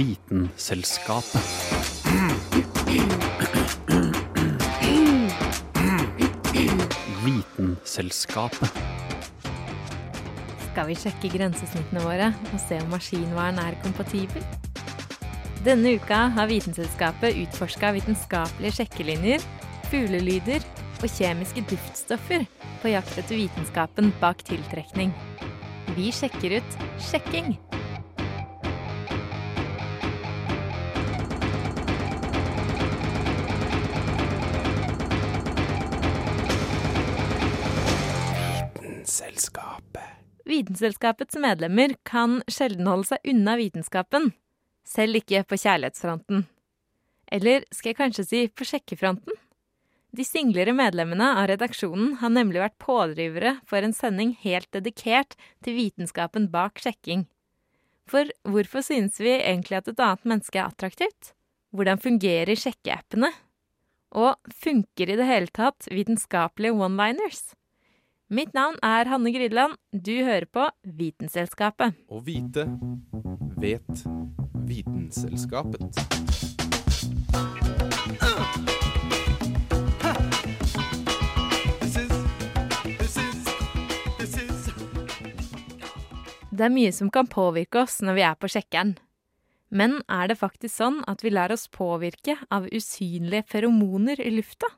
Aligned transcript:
Vitenselskapet. 0.00 1.44
Vitenselskapet. 7.24 8.78
Skal 10.70 10.88
vi 10.88 10.96
sjekke 10.96 11.28
grensesnittene 11.34 12.00
våre 12.06 12.30
og 12.48 12.56
se 12.64 12.80
om 12.80 12.88
maskinvaren 12.94 13.60
er 13.60 13.76
kompatibel? 13.84 14.40
Denne 15.68 15.92
uka 16.00 16.22
har 16.32 16.48
Vitenselskapet 16.48 17.36
utforska 17.44 17.92
vitenskapelige 17.98 18.78
sjekkelinjer, 18.80 19.44
fuglelyder 19.92 20.64
og 21.02 21.10
kjemiske 21.12 21.66
duftstoffer 21.74 22.48
på 22.80 22.96
jakt 22.96 23.20
etter 23.20 23.36
vitenskapen 23.36 24.14
bak 24.22 24.46
tiltrekning. 24.48 25.12
Vi 25.92 26.08
sjekker 26.08 26.62
ut 26.62 26.86
sjekking. 27.10 27.58
Vitenselskapets 40.50 41.36
medlemmer 41.38 41.92
kan 42.02 42.40
sjelden 42.50 42.88
holde 42.90 43.06
seg 43.12 43.28
unna 43.30 43.54
vitenskapen. 43.60 44.32
Selv 44.82 45.20
ikke 45.20 45.44
på 45.46 45.58
kjærlighetsfronten. 45.60 46.48
Eller 47.30 47.62
skal 47.70 47.92
jeg 47.92 47.98
kanskje 48.00 48.24
si 48.26 48.40
på 48.50 48.66
sjekkefronten? 48.66 49.36
De 50.10 50.26
singlere 50.26 50.74
medlemmene 50.74 51.28
av 51.38 51.46
redaksjonen 51.52 52.16
har 52.18 52.32
nemlig 52.34 52.64
vært 52.64 52.80
pådrivere 52.82 53.52
for 53.70 53.86
en 53.86 53.94
sending 53.94 54.32
helt 54.42 54.66
dedikert 54.74 55.36
til 55.62 55.76
vitenskapen 55.76 56.48
bak 56.50 56.82
sjekking. 56.82 57.28
For 58.10 58.26
hvorfor 58.42 58.82
synes 58.82 59.20
vi 59.22 59.36
egentlig 59.36 59.78
at 59.78 59.92
et 59.92 60.02
annet 60.02 60.26
menneske 60.26 60.58
er 60.58 60.66
attraktivt? 60.66 61.30
Hvordan 61.70 62.02
fungerer 62.02 62.58
sjekkeappene? 62.58 63.30
Og 64.18 64.34
funker 64.50 65.14
i 65.14 65.20
det 65.20 65.30
hele 65.30 65.54
tatt 65.54 65.86
vitenskapelige 65.94 66.74
one-liners? 66.74 67.52
Mitt 68.30 68.52
navn 68.54 68.76
er 68.86 69.08
Hanne 69.10 69.32
Grydeland. 69.34 69.74
Du 69.90 70.12
hører 70.22 70.44
på 70.46 70.62
Vitenselskapet. 70.86 71.96
Å 72.06 72.20
vite 72.22 72.62
vet 73.58 74.04
Vitenselskapet. 74.68 75.98
Det 86.54 86.68
er 86.68 86.70
mye 86.70 86.94
som 86.94 87.10
kan 87.10 87.26
påvirke 87.26 87.82
oss 87.82 87.98
når 87.98 88.14
vi 88.20 88.26
er 88.30 88.38
på 88.38 88.52
sjekkeren. 88.54 88.94
Men 89.74 90.04
er 90.06 90.30
det 90.30 90.38
faktisk 90.38 90.76
sånn 90.76 91.02
at 91.10 91.26
vi 91.26 91.34
lar 91.34 91.50
oss 91.50 91.66
påvirke 91.66 92.38
av 92.46 92.70
usynlige 92.70 93.42
feromoner 93.50 94.22
i 94.22 94.30
lufta? 94.38 94.70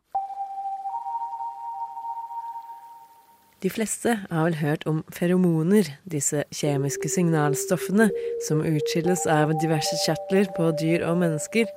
De 3.63 3.71
fleste 3.71 4.17
har 4.27 4.49
vel 4.49 4.57
hørt 4.59 4.83
om 4.91 5.05
feromoner, 5.15 5.87
disse 6.11 6.41
kjemiske 6.51 7.07
signalstoffene 7.13 8.09
som 8.49 8.65
utskilles 8.67 9.23
av 9.31 9.53
diverse 9.63 9.99
kjertler 10.03 10.49
på 10.57 10.73
dyr 10.81 11.05
og 11.07 11.21
mennesker. 11.21 11.69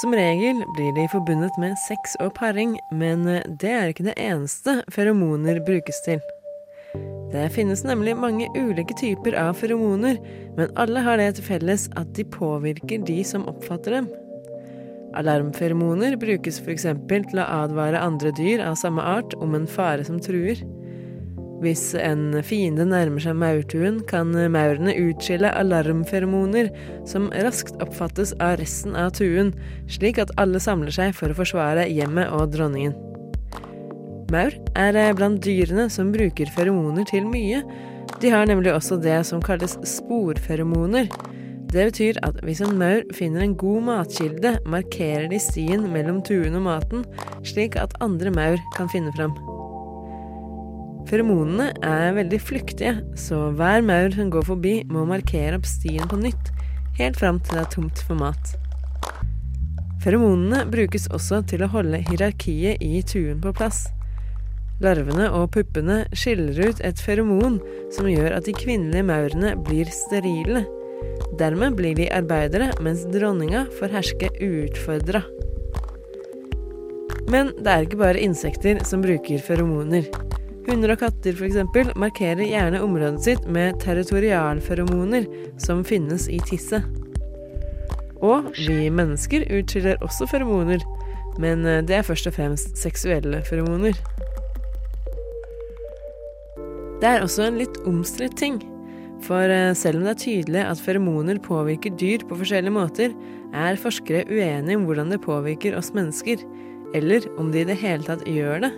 Som 0.00 0.16
regel 0.18 0.64
blir 0.74 0.96
de 0.96 1.04
forbundet 1.12 1.54
med 1.62 1.76
sex 1.84 2.16
og 2.24 2.32
paring, 2.34 2.74
men 2.90 3.22
det 3.62 3.70
er 3.70 3.92
ikke 3.92 4.08
det 4.08 4.16
eneste 4.18 4.80
feromoner 4.90 5.62
brukes 5.68 6.00
til. 6.08 6.18
Det 7.30 7.44
finnes 7.54 7.84
nemlig 7.86 8.16
mange 8.18 8.48
ulike 8.58 8.96
typer 8.98 9.36
av 9.38 9.54
feromoner, 9.60 10.18
men 10.58 10.74
alle 10.74 11.04
har 11.06 11.20
det 11.22 11.36
til 11.36 11.46
felles 11.52 11.86
at 11.94 12.10
de 12.18 12.26
påvirker 12.34 13.06
de 13.06 13.20
som 13.26 13.46
oppfatter 13.46 14.00
dem. 14.00 14.10
Alarmferomoner 15.16 16.18
brukes 16.18 16.58
f.eks. 16.60 16.88
til 17.06 17.40
å 17.40 17.46
advare 17.62 18.02
andre 18.02 18.34
dyr 18.34 18.64
av 18.66 18.74
samme 18.82 19.06
art 19.06 19.38
om 19.38 19.54
en 19.54 19.70
fare 19.70 20.02
som 20.04 20.18
truer. 20.20 20.60
Hvis 21.62 21.94
en 21.96 22.34
fiende 22.44 22.84
nærmer 22.84 23.22
seg 23.24 23.38
maurtuen, 23.40 24.02
kan 24.08 24.34
maurene 24.52 24.92
utskille 25.06 25.48
alarmferomoner 25.56 26.68
som 27.08 27.30
raskt 27.32 27.80
oppfattes 27.80 28.34
av 28.44 28.58
resten 28.60 28.96
av 28.98 29.14
tuen, 29.16 29.54
slik 29.88 30.20
at 30.20 30.34
alle 30.40 30.60
samler 30.60 30.92
seg 30.92 31.16
for 31.16 31.32
å 31.32 31.38
forsvare 31.38 31.88
hjemmet 31.88 32.28
og 32.36 32.52
dronningen. 32.52 32.92
Maur 34.34 34.52
er 34.76 35.14
blant 35.16 35.40
dyrene 35.46 35.88
som 35.92 36.12
bruker 36.12 36.50
feromoner 36.52 37.06
til 37.08 37.24
mye. 37.30 37.62
De 38.20 38.32
har 38.34 38.44
nemlig 38.50 38.74
også 38.74 39.00
det 39.00 39.22
som 39.28 39.40
kalles 39.40 39.78
sporferomoner. 39.86 41.08
Det 41.72 41.88
betyr 41.88 42.20
at 42.26 42.38
hvis 42.46 42.60
en 42.62 42.76
maur 42.78 43.02
finner 43.16 43.46
en 43.46 43.56
god 43.58 43.88
matkilde, 43.88 44.58
markerer 44.68 45.30
de 45.32 45.40
stien 45.42 45.88
mellom 45.92 46.20
tuen 46.26 46.58
og 46.58 46.66
maten, 46.68 47.04
slik 47.46 47.80
at 47.80 47.96
andre 48.04 48.34
maur 48.34 48.60
kan 48.76 48.92
finne 48.92 49.14
fram. 49.16 49.55
Feromonene 51.06 51.68
er 51.86 52.16
veldig 52.16 52.38
flyktige, 52.42 52.96
så 53.14 53.52
hver 53.54 53.84
maur 53.86 54.10
som 54.10 54.30
går 54.32 54.46
forbi, 54.48 54.76
må 54.90 55.04
markere 55.06 55.54
opp 55.60 55.68
stien 55.70 56.02
på 56.10 56.18
nytt, 56.18 56.50
helt 56.98 57.18
fram 57.20 57.38
til 57.38 57.54
det 57.54 57.62
er 57.62 57.74
tomt 57.76 58.02
for 58.08 58.18
mat. 58.18 58.56
Feromonene 60.02 60.64
brukes 60.70 61.06
også 61.14 61.44
til 61.50 61.62
å 61.62 61.70
holde 61.70 62.02
hierarkiet 62.08 62.82
i 62.82 63.04
tuen 63.06 63.38
på 63.42 63.54
plass. 63.54 63.84
Larvene 64.82 65.30
og 65.32 65.52
puppene 65.54 66.02
skiller 66.10 66.58
ut 66.68 66.82
et 66.84 67.00
feromon 67.00 67.60
som 67.94 68.10
gjør 68.10 68.34
at 68.36 68.50
de 68.50 68.54
kvinnelige 68.56 69.06
maurene 69.06 69.54
blir 69.66 69.88
sterile. 69.94 70.66
Dermed 71.38 71.78
blir 71.78 71.94
de 71.96 72.10
arbeidere, 72.12 72.72
mens 72.82 73.06
dronninga 73.14 73.68
får 73.78 73.94
herske 73.94 74.30
uutfordra. 74.42 75.22
Men 77.30 77.54
det 77.58 77.72
er 77.72 77.86
ikke 77.86 78.02
bare 78.02 78.22
insekter 78.22 78.82
som 78.86 79.02
bruker 79.02 79.42
feromoner. 79.42 80.10
Hunder 80.66 80.96
og 80.96 80.98
katter 80.98 81.36
f.eks. 81.38 81.60
markerer 81.94 82.42
gjerne 82.42 82.80
området 82.82 83.22
sitt 83.22 83.44
med 83.46 83.76
territorialferomoner 83.84 85.28
som 85.62 85.84
finnes 85.86 86.26
i 86.26 86.40
tisset. 86.42 86.82
Og 88.24 88.48
vi 88.56 88.88
mennesker 88.90 89.44
utskiller 89.54 90.00
også 90.02 90.26
feromoner, 90.26 90.82
men 91.38 91.62
eh, 91.68 91.82
det 91.86 92.00
er 92.00 92.06
først 92.06 92.26
og 92.26 92.34
fremst 92.34 92.80
seksuelle 92.80 93.44
feromoner. 93.46 93.94
Det 96.98 97.12
er 97.12 97.22
også 97.22 97.46
en 97.46 97.60
litt 97.60 97.78
omstridt 97.86 98.34
ting. 98.40 98.58
For 99.22 99.46
eh, 99.52 99.70
selv 99.78 100.00
om 100.00 100.08
det 100.08 100.16
er 100.16 100.22
tydelig 100.24 100.64
at 100.64 100.82
feromoner 100.82 101.38
påvirker 101.44 101.94
dyr 102.00 102.26
på 102.26 102.40
forskjellige 102.40 102.74
måter, 102.74 103.14
er 103.54 103.78
forskere 103.78 104.26
uenige 104.32 104.80
om 104.80 104.88
hvordan 104.88 105.14
det 105.14 105.22
påvirker 105.22 105.78
oss 105.78 105.92
mennesker, 105.94 106.42
eller 106.96 107.30
om 107.38 107.54
de 107.54 107.62
i 107.62 107.70
det 107.70 107.78
hele 107.84 108.02
tatt 108.08 108.26
gjør 108.26 108.66
det. 108.66 108.74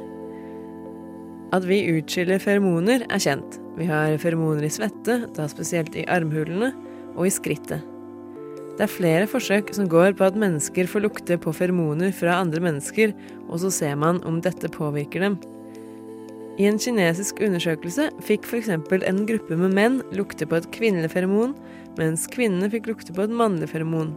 At 1.54 1.64
vi 1.64 1.80
utskiller 1.94 2.40
feromoner, 2.42 3.06
er 3.08 3.22
kjent. 3.22 3.60
Vi 3.78 3.86
har 3.88 4.18
feromoner 4.20 4.66
i 4.66 4.72
svette, 4.72 5.22
da 5.36 5.46
spesielt 5.48 5.94
i 5.96 6.04
armhulene, 6.10 6.74
og 7.16 7.26
i 7.26 7.32
skrittet. 7.32 7.84
Det 8.78 8.84
er 8.86 8.92
flere 8.92 9.26
forsøk 9.26 9.72
som 9.74 9.88
går 9.90 10.12
på 10.18 10.26
at 10.28 10.36
mennesker 10.38 10.86
får 10.86 11.02
lukte 11.02 11.38
på 11.42 11.54
feromoner 11.56 12.12
fra 12.14 12.36
andre 12.38 12.60
mennesker, 12.62 13.14
og 13.48 13.58
så 13.64 13.72
ser 13.74 13.96
man 13.98 14.20
om 14.28 14.38
dette 14.44 14.70
påvirker 14.70 15.24
dem. 15.24 15.38
I 16.58 16.66
en 16.66 16.78
kinesisk 16.78 17.40
undersøkelse 17.42 18.08
fikk 18.26 18.46
f.eks. 18.46 18.70
en 18.70 19.24
gruppe 19.26 19.58
med 19.58 19.74
menn 19.74 19.98
lukte 20.14 20.46
på 20.46 20.58
et 20.58 20.70
kvinnelig 20.74 21.12
feromon, 21.14 21.56
mens 21.98 22.26
kvinnene 22.30 22.70
fikk 22.70 22.90
lukte 22.90 23.14
på 23.14 23.26
et 23.26 23.34
mannlig 23.34 23.70
feromon. 23.70 24.12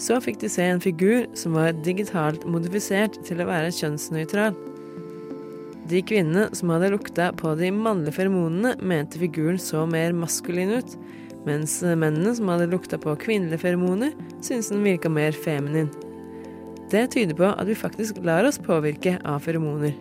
Så 0.00 0.20
fikk 0.22 0.40
de 0.44 0.52
se 0.52 0.64
en 0.68 0.84
figur 0.84 1.26
som 1.36 1.56
var 1.58 1.76
digitalt 1.84 2.44
modifisert 2.48 3.18
til 3.26 3.40
å 3.42 3.48
være 3.48 3.72
kjønnsnøytral. 3.74 4.56
De 5.88 6.02
kvinnene 6.04 6.50
som 6.52 6.68
hadde 6.68 6.90
lukta 6.92 7.30
på 7.32 7.54
de 7.56 7.70
mannlige 7.72 8.18
feromonene, 8.18 8.74
mente 8.84 9.20
figuren 9.20 9.56
så 9.62 9.86
mer 9.88 10.12
maskulin 10.12 10.74
ut, 10.76 10.96
mens 11.48 11.78
mennene 11.80 12.34
som 12.36 12.50
hadde 12.52 12.66
lukta 12.68 12.98
på 13.00 13.14
kvinnelige 13.22 13.62
feromoner, 13.62 14.12
syntes 14.44 14.68
den 14.68 14.84
virka 14.84 15.08
mer 15.08 15.32
feminin. 15.32 15.88
Det 16.92 17.06
tyder 17.14 17.36
på 17.38 17.48
at 17.48 17.68
vi 17.68 17.76
faktisk 17.76 18.20
lar 18.24 18.44
oss 18.48 18.60
påvirke 18.60 19.16
av 19.24 19.40
feromoner. 19.44 19.96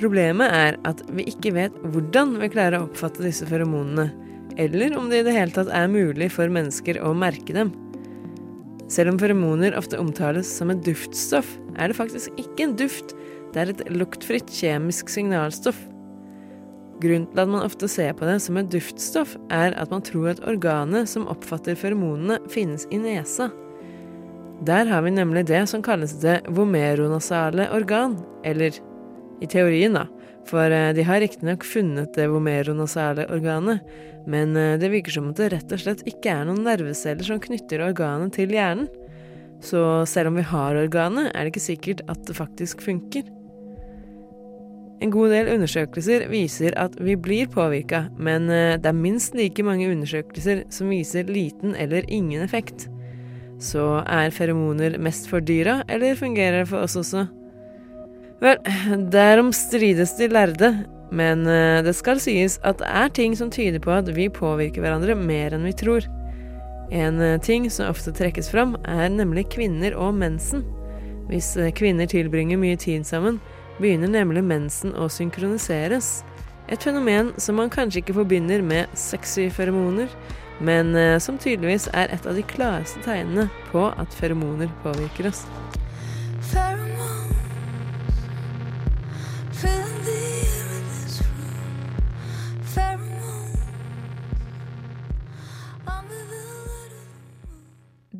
Problemet 0.00 0.48
er 0.56 0.80
at 0.88 1.04
vi 1.12 1.26
ikke 1.28 1.52
vet 1.58 1.76
hvordan 1.92 2.38
vi 2.40 2.48
klarer 2.52 2.78
å 2.78 2.86
oppfatte 2.88 3.24
disse 3.26 3.44
feromonene, 3.48 4.08
eller 4.60 4.96
om 4.96 5.12
det 5.12 5.20
i 5.20 5.28
det 5.28 5.36
hele 5.36 5.52
tatt 5.52 5.68
er 5.68 5.92
mulig 5.92 6.30
for 6.32 6.48
mennesker 6.52 7.02
å 7.04 7.12
merke 7.12 7.52
dem. 7.56 7.74
Selv 8.90 9.12
om 9.12 9.20
feromoner 9.22 9.76
ofte 9.78 9.98
omtales 10.02 10.48
som 10.50 10.72
et 10.72 10.82
duftstoff, 10.82 11.46
er 11.78 11.92
det 11.92 11.98
faktisk 11.98 12.34
ikke 12.40 12.66
en 12.66 12.76
duft, 12.78 13.14
det 13.54 13.62
er 13.62 13.70
et 13.72 13.84
luktfritt 13.94 14.50
kjemisk 14.50 15.10
signalstoff. 15.12 15.78
Grunnen 17.00 17.28
til 17.30 17.40
at 17.40 17.48
man 17.48 17.64
ofte 17.64 17.88
ser 17.88 18.12
på 18.18 18.26
det 18.28 18.40
som 18.44 18.58
et 18.60 18.68
duftstoff, 18.72 19.36
er 19.54 19.76
at 19.78 19.94
man 19.94 20.02
tror 20.04 20.32
at 20.34 20.42
organet 20.50 21.08
som 21.08 21.28
oppfatter 21.30 21.78
feromonene, 21.78 22.40
finnes 22.52 22.88
i 22.90 22.98
nesa. 23.00 23.48
Der 24.66 24.90
har 24.90 25.06
vi 25.06 25.14
nemlig 25.14 25.46
det 25.48 25.62
som 25.70 25.86
kalles 25.86 26.18
det 26.20 26.40
vomeronasale 26.50 27.70
organ, 27.72 28.18
eller 28.44 28.74
i 29.40 29.48
teorien, 29.48 29.96
da, 29.96 30.04
For 30.48 30.72
eh, 30.72 30.92
de 30.96 31.04
har 31.06 31.20
riktignok 31.22 31.64
funnet 31.66 32.14
det 32.16 32.28
vomeronasale 32.30 33.26
organet, 33.32 33.84
men 34.30 34.56
eh, 34.56 34.78
det 34.80 34.92
virker 34.92 35.14
som 35.14 35.30
at 35.30 35.40
det 35.40 35.50
rett 35.54 35.74
og 35.74 35.82
slett 35.82 36.06
ikke 36.08 36.32
er 36.32 36.48
noen 36.48 36.64
nerveceller 36.66 37.26
som 37.26 37.42
knytter 37.42 37.84
organet 37.84 38.34
til 38.38 38.54
hjernen. 38.54 38.88
Så 39.60 40.06
selv 40.08 40.30
om 40.30 40.38
vi 40.40 40.46
har 40.48 40.78
organet, 40.80 41.28
er 41.34 41.44
det 41.44 41.52
ikke 41.52 41.68
sikkert 41.68 42.00
at 42.08 42.22
det 42.28 42.38
faktisk 42.38 42.80
funker. 42.84 43.26
En 45.00 45.12
god 45.12 45.32
del 45.32 45.48
undersøkelser 45.54 46.26
viser 46.28 46.74
at 46.80 46.96
vi 47.00 47.14
blir 47.16 47.48
påvirka, 47.52 48.06
men 48.20 48.48
eh, 48.52 48.76
det 48.80 48.90
er 48.90 48.96
minst 48.96 49.36
like 49.36 49.64
mange 49.64 49.88
undersøkelser 49.88 50.66
som 50.72 50.92
viser 50.92 51.28
liten 51.28 51.76
eller 51.76 52.08
ingen 52.08 52.44
effekt. 52.44 52.88
Så 53.60 54.00
er 54.08 54.32
feromoner 54.32 54.96
mest 55.00 55.28
for 55.28 55.44
dyra, 55.44 55.82
eller 55.88 56.16
fungerer 56.16 56.62
det 56.62 56.70
for 56.72 56.84
oss 56.84 56.96
også? 56.96 57.26
Vel, 58.40 58.56
derom 59.12 59.52
strides 59.52 60.14
de 60.16 60.28
lærde, 60.32 60.70
men 61.12 61.44
eh, 61.46 61.82
det 61.84 61.92
skal 61.98 62.20
sies 62.22 62.56
at 62.64 62.78
det 62.80 62.88
er 62.88 63.12
ting 63.12 63.34
som 63.36 63.50
tyder 63.52 63.82
på 63.84 63.92
at 63.92 64.08
vi 64.16 64.30
påvirker 64.32 64.80
hverandre 64.80 65.16
mer 65.18 65.52
enn 65.52 65.66
vi 65.68 65.74
tror. 65.76 66.06
En 66.88 67.20
eh, 67.20 67.36
ting 67.44 67.68
som 67.68 67.90
ofte 67.92 68.14
trekkes 68.16 68.48
fram, 68.48 68.78
er 68.88 69.12
nemlig 69.12 69.50
kvinner 69.52 69.92
og 69.92 70.16
mensen. 70.22 70.64
Hvis 71.28 71.52
eh, 71.60 71.68
kvinner 71.76 72.08
tilbringer 72.08 72.60
mye 72.60 72.80
tid 72.80 73.04
sammen, 73.04 73.42
begynner 73.76 74.08
nemlig 74.08 74.46
mensen 74.48 74.96
å 74.96 75.10
synkroniseres. 75.12 76.22
Et 76.72 76.80
fenomen 76.80 77.34
som 77.36 77.60
man 77.60 77.72
kanskje 77.72 78.00
ikke 78.00 78.16
forbinder 78.22 78.64
med 78.64 78.88
sexy 78.96 79.50
feromoner, 79.52 80.08
men 80.64 80.92
som 81.24 81.38
tydeligvis 81.40 81.88
er 81.96 82.12
et 82.12 82.26
av 82.28 82.36
de 82.36 82.44
klareste 82.44 83.00
tegnene 83.06 83.48
på 83.70 83.86
at 83.88 84.12
feromoner 84.20 84.68
påvirker 84.84 85.30
oss. 85.32 85.46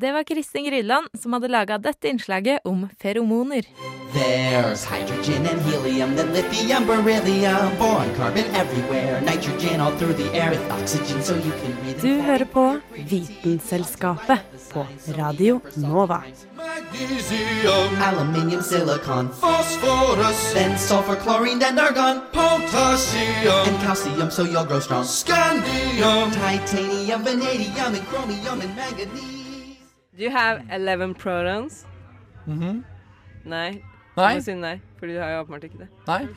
Det 0.01 0.11
var 0.11 0.23
Kristin 0.23 0.65
Grydland 0.65 1.07
som 1.21 1.33
hadde 1.33 1.47
laga 1.47 1.77
dette 1.77 2.09
innslaget 2.09 2.59
om 2.65 2.87
feromoner. 3.01 3.65
There's 4.13 4.85
hydrogen 4.85 5.45
and 5.45 5.61
helium, 5.61 6.15
then 6.15 6.33
lithium, 6.33 6.85
beryllium, 6.87 7.77
boron, 7.79 8.09
carbon 8.17 8.45
everywhere, 8.55 9.21
nitrogen 9.21 9.81
all 9.81 9.91
through 9.99 10.15
the 10.17 10.33
air 10.33 10.49
with 10.49 10.71
oxygen 10.71 11.21
so 11.23 11.35
you 11.35 11.51
can 11.61 11.75
breathe. 11.81 12.01
Du 12.01 12.21
hører 12.21 12.45
på 12.45 12.79
Vitenselskapet 12.95 14.39
på 14.73 14.85
Radio 15.17 15.59
Nova. 15.75 16.23
Magnesium, 16.57 18.01
aluminium, 18.01 18.63
silicon, 18.63 19.29
phosphorus, 19.29 20.53
then 20.53 20.77
sulfur, 20.77 21.15
chlorine, 21.15 21.59
then 21.59 21.79
argon, 21.79 22.21
potassium, 22.33 23.67
and 23.67 23.77
calcium 23.85 24.31
so 24.31 24.43
you'll 24.43 24.65
grow 24.65 24.79
strong. 24.79 25.03
Scandium, 25.03 26.31
titanium, 26.31 27.23
vanadium, 27.23 27.93
and 27.93 28.05
chromium, 28.07 28.61
and 28.61 28.75
manganese. 28.75 29.40
Do 30.11 30.23
you 30.23 30.29
have 30.29 30.65
11 30.69 31.13
pronouns? 31.15 31.85
Mm 32.45 32.59
-hmm. 32.59 32.83
Nei. 33.43 33.83
Nei. 34.17 34.33
Du 34.33 34.35
må 34.35 34.41
si 34.41 34.53
nei, 34.53 34.81
fordi 34.99 35.13
du 35.13 35.19
har 35.19 35.29
jo 35.31 35.39
åpenbart 35.39 35.63
ikke 35.63 35.77
det. 35.77 35.87
Nei. 36.07 36.27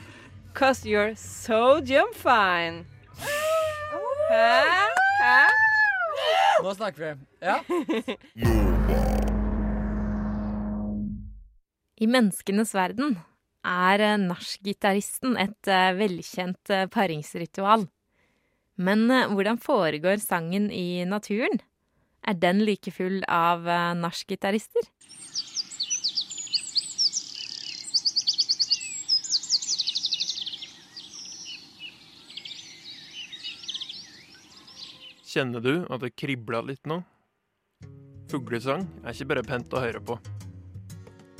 Cause 0.54 0.88
you're 0.88 1.14
so 1.14 1.80
jump 1.82 2.14
fine. 2.14 2.84
Hæ? 4.30 4.62
Hæ? 5.22 5.48
Nå 6.62 6.74
snakker 6.74 7.14
vi. 7.14 7.20
Ja. 7.42 7.56
I 11.96 12.06
menneskenes 12.06 12.74
verden 12.74 13.18
er 13.64 14.00
eh, 14.00 14.18
nachgitaristen 14.18 15.36
et 15.36 15.68
uh, 15.68 15.98
velkjent 15.98 16.70
uh, 16.70 16.86
paringsritual. 16.86 17.88
Men 18.76 19.10
hvordan 19.34 19.58
foregår 19.58 20.16
sangen 20.16 20.70
i 20.70 21.04
naturen? 21.04 21.58
Er 22.24 22.36
den 22.40 22.62
like 22.64 22.88
full 22.94 23.20
av 23.28 23.66
uh, 23.68 23.92
nachgitarister? 23.98 24.86
Kjenner 35.34 35.60
du 35.60 35.74
at 35.90 36.00
det 36.00 36.14
kribla 36.14 36.62
litt 36.62 36.86
nå? 36.86 37.00
Fuglesang 38.30 38.86
er 39.02 39.12
ikke 39.12 39.28
bare 39.32 39.44
pent 39.44 39.74
å 39.74 39.82
høre 39.82 40.00
på. 40.00 40.16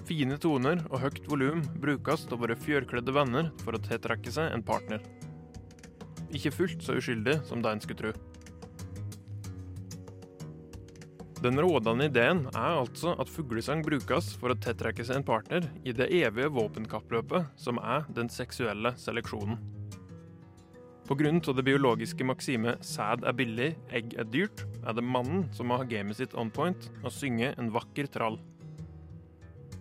Fine 0.05 0.37
toner 0.43 0.83
og 0.91 1.01
høyt 1.01 1.25
volum 1.31 1.63
brukes 1.81 2.27
av 2.29 2.43
våre 2.43 2.59
fjørkledde 2.61 3.15
venner 3.15 3.53
for 3.63 3.79
å 3.79 3.81
tiltrekke 3.87 4.35
seg 4.35 4.53
en 4.53 4.67
partner. 4.67 5.01
Ikke 6.35 6.53
fullt 6.53 6.85
så 6.85 6.99
uskyldig 6.99 7.39
som 7.49 7.63
det 7.65 7.73
en 7.73 7.85
skulle 7.87 8.03
tro. 8.03 8.34
Den 11.44 11.61
rådende 11.61 12.06
ideen 12.08 12.38
er 12.56 12.79
altså 12.79 13.11
at 13.20 13.29
fuglesang 13.29 13.82
brukes 13.85 14.31
for 14.41 14.55
å 14.55 14.56
tiltrekke 14.56 15.05
seg 15.05 15.19
en 15.19 15.26
partner 15.29 15.67
i 15.85 15.93
det 15.93 16.06
evige 16.17 16.49
våpenkappløpet 16.56 17.50
som 17.61 17.76
er 17.85 18.06
den 18.17 18.31
seksuelle 18.32 18.94
seleksjonen. 18.96 19.58
Pga. 21.05 21.35
det 21.52 21.67
biologiske 21.69 22.25
maksimet 22.25 22.81
'sæd 22.81 23.29
er 23.29 23.37
billig, 23.37 23.76
egg 23.93 24.14
er 24.17 24.25
dyrt', 24.25 24.64
er 24.88 24.94
det 24.94 25.05
mannen 25.05 25.44
som 25.52 25.69
må 25.69 25.76
ha 25.76 25.85
gamet 25.85 26.17
sitt 26.17 26.35
on 26.35 26.50
point 26.50 26.91
og 27.05 27.12
synge 27.12 27.52
en 27.58 27.70
vakker 27.70 28.08
trall. 28.08 28.41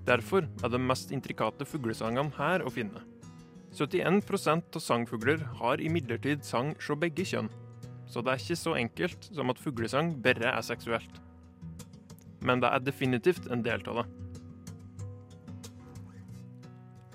Derfor 0.03 0.43
er 0.63 0.67
de 0.67 0.77
mest 0.77 1.15
intrikate 1.15 1.63
fuglesangene 1.63 2.35
her 2.35 2.59
å 2.59 2.69
finne. 2.69 3.07
71% 3.71 4.75
av 4.75 4.81
sangfugler 4.81 5.39
har 5.63 5.79
imidlertid 5.79 6.43
sang 6.43 6.75
hos 6.75 6.99
begge 6.99 7.23
kjønn, 7.23 7.47
så 8.05 8.19
det 8.19 8.33
er 8.33 8.43
ikke 8.43 8.63
så 8.67 8.75
enkelt 8.75 9.29
som 9.31 9.49
at 9.49 9.63
fuglesang 9.63 10.19
bare 10.21 10.57
er 10.57 10.61
seksuelt 10.61 11.23
men 12.43 12.61
det 12.63 12.69
er 12.69 12.83
definitivt 12.83 13.49
en 13.51 13.63
del 13.65 13.83
av 13.89 14.01
det. 14.01 14.05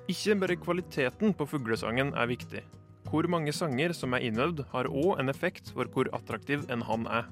Ikke 0.08 0.38
bare 0.40 0.56
kvaliteten 0.56 1.34
på 1.36 1.46
fuglesangen 1.50 2.14
er 2.16 2.30
viktig. 2.30 2.62
Hvor 3.08 3.28
mange 3.28 3.52
sanger 3.52 3.92
som 3.96 4.14
er 4.16 4.25
innøvd, 4.28 4.64
har 4.72 4.88
òg 4.88 5.20
en 5.20 5.28
effekt 5.32 5.70
for 5.76 5.88
hvor 5.92 6.08
attraktiv 6.16 6.64
en 6.72 6.84
hann 6.88 7.06
er. 7.12 7.28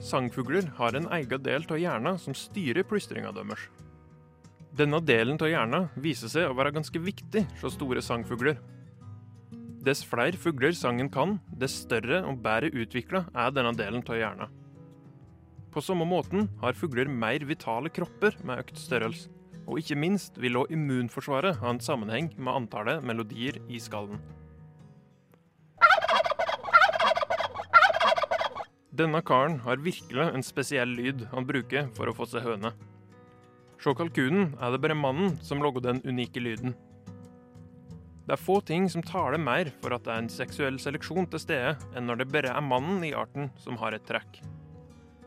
Sangfugler 0.00 0.68
har 0.78 0.96
en 0.96 1.08
egen 1.16 1.42
del 1.44 1.64
av 1.68 1.80
hjernen 1.80 2.20
som 2.20 2.36
styrer 2.36 2.84
plystringa 2.88 3.32
deres. 3.36 3.66
Denne 4.76 5.00
delen 5.04 5.40
av 5.40 5.50
hjernen 5.50 5.88
viser 6.00 6.30
seg 6.32 6.48
å 6.48 6.56
være 6.56 6.72
ganske 6.76 7.00
viktig 7.02 7.46
hos 7.60 7.74
store 7.76 8.04
sangfugler. 8.04 8.60
Dess 9.84 10.04
flere 10.04 10.36
fugler 10.36 10.76
sangen 10.76 11.08
kan, 11.12 11.38
dess 11.48 11.80
større 11.86 12.22
og 12.28 12.40
bedre 12.44 12.72
utvikla 12.76 13.26
er 13.32 13.52
denne 13.56 13.72
delen 13.76 14.04
av 14.04 14.20
hjernen. 14.20 14.59
På 15.70 15.80
samme 15.80 16.04
måten 16.04 16.48
har 16.60 16.74
fugler 16.74 17.06
mer 17.06 17.44
vitale 17.46 17.92
kropper 17.94 18.34
med 18.42 18.58
økt 18.64 18.78
størrelse. 18.78 19.30
Og 19.70 19.78
ikke 19.78 19.98
minst 20.02 20.38
vil 20.42 20.58
òg 20.58 20.72
immunforsvaret 20.74 21.60
ha 21.60 21.70
en 21.70 21.78
sammenheng 21.78 22.32
med 22.34 22.56
antallet 22.56 23.04
melodier 23.06 23.60
i 23.70 23.78
skallen. 23.78 24.18
Denne 28.90 29.22
karen 29.22 29.60
har 29.62 29.78
virkelig 29.80 30.26
en 30.26 30.42
spesiell 30.42 30.90
lyd 30.98 31.22
han 31.30 31.46
bruker 31.46 31.86
for 31.94 32.10
å 32.10 32.16
få 32.16 32.26
seg 32.28 32.42
høne. 32.44 32.74
Se 33.80 33.94
kalkunen 33.96 34.56
er 34.60 34.74
det 34.74 34.82
bare 34.82 34.98
mannen 34.98 35.38
som 35.46 35.62
lager 35.62 35.86
den 35.86 36.02
unike 36.04 36.42
lyden. 36.42 36.74
Det 38.26 38.34
er 38.34 38.42
få 38.42 38.58
ting 38.66 38.90
som 38.90 39.06
taler 39.06 39.40
mer 39.40 39.70
for 39.80 39.94
at 39.94 40.02
det 40.04 40.12
er 40.12 40.24
en 40.24 40.32
seksuell 40.34 40.76
seleksjon 40.82 41.30
til 41.30 41.40
stede, 41.42 41.76
enn 41.94 42.10
når 42.10 42.20
det 42.20 42.32
bare 42.34 42.52
er 42.52 42.66
mannen 42.66 43.06
i 43.06 43.14
arten 43.16 43.48
som 43.62 43.78
har 43.80 43.94
et 43.94 44.04
trekk. 44.10 44.42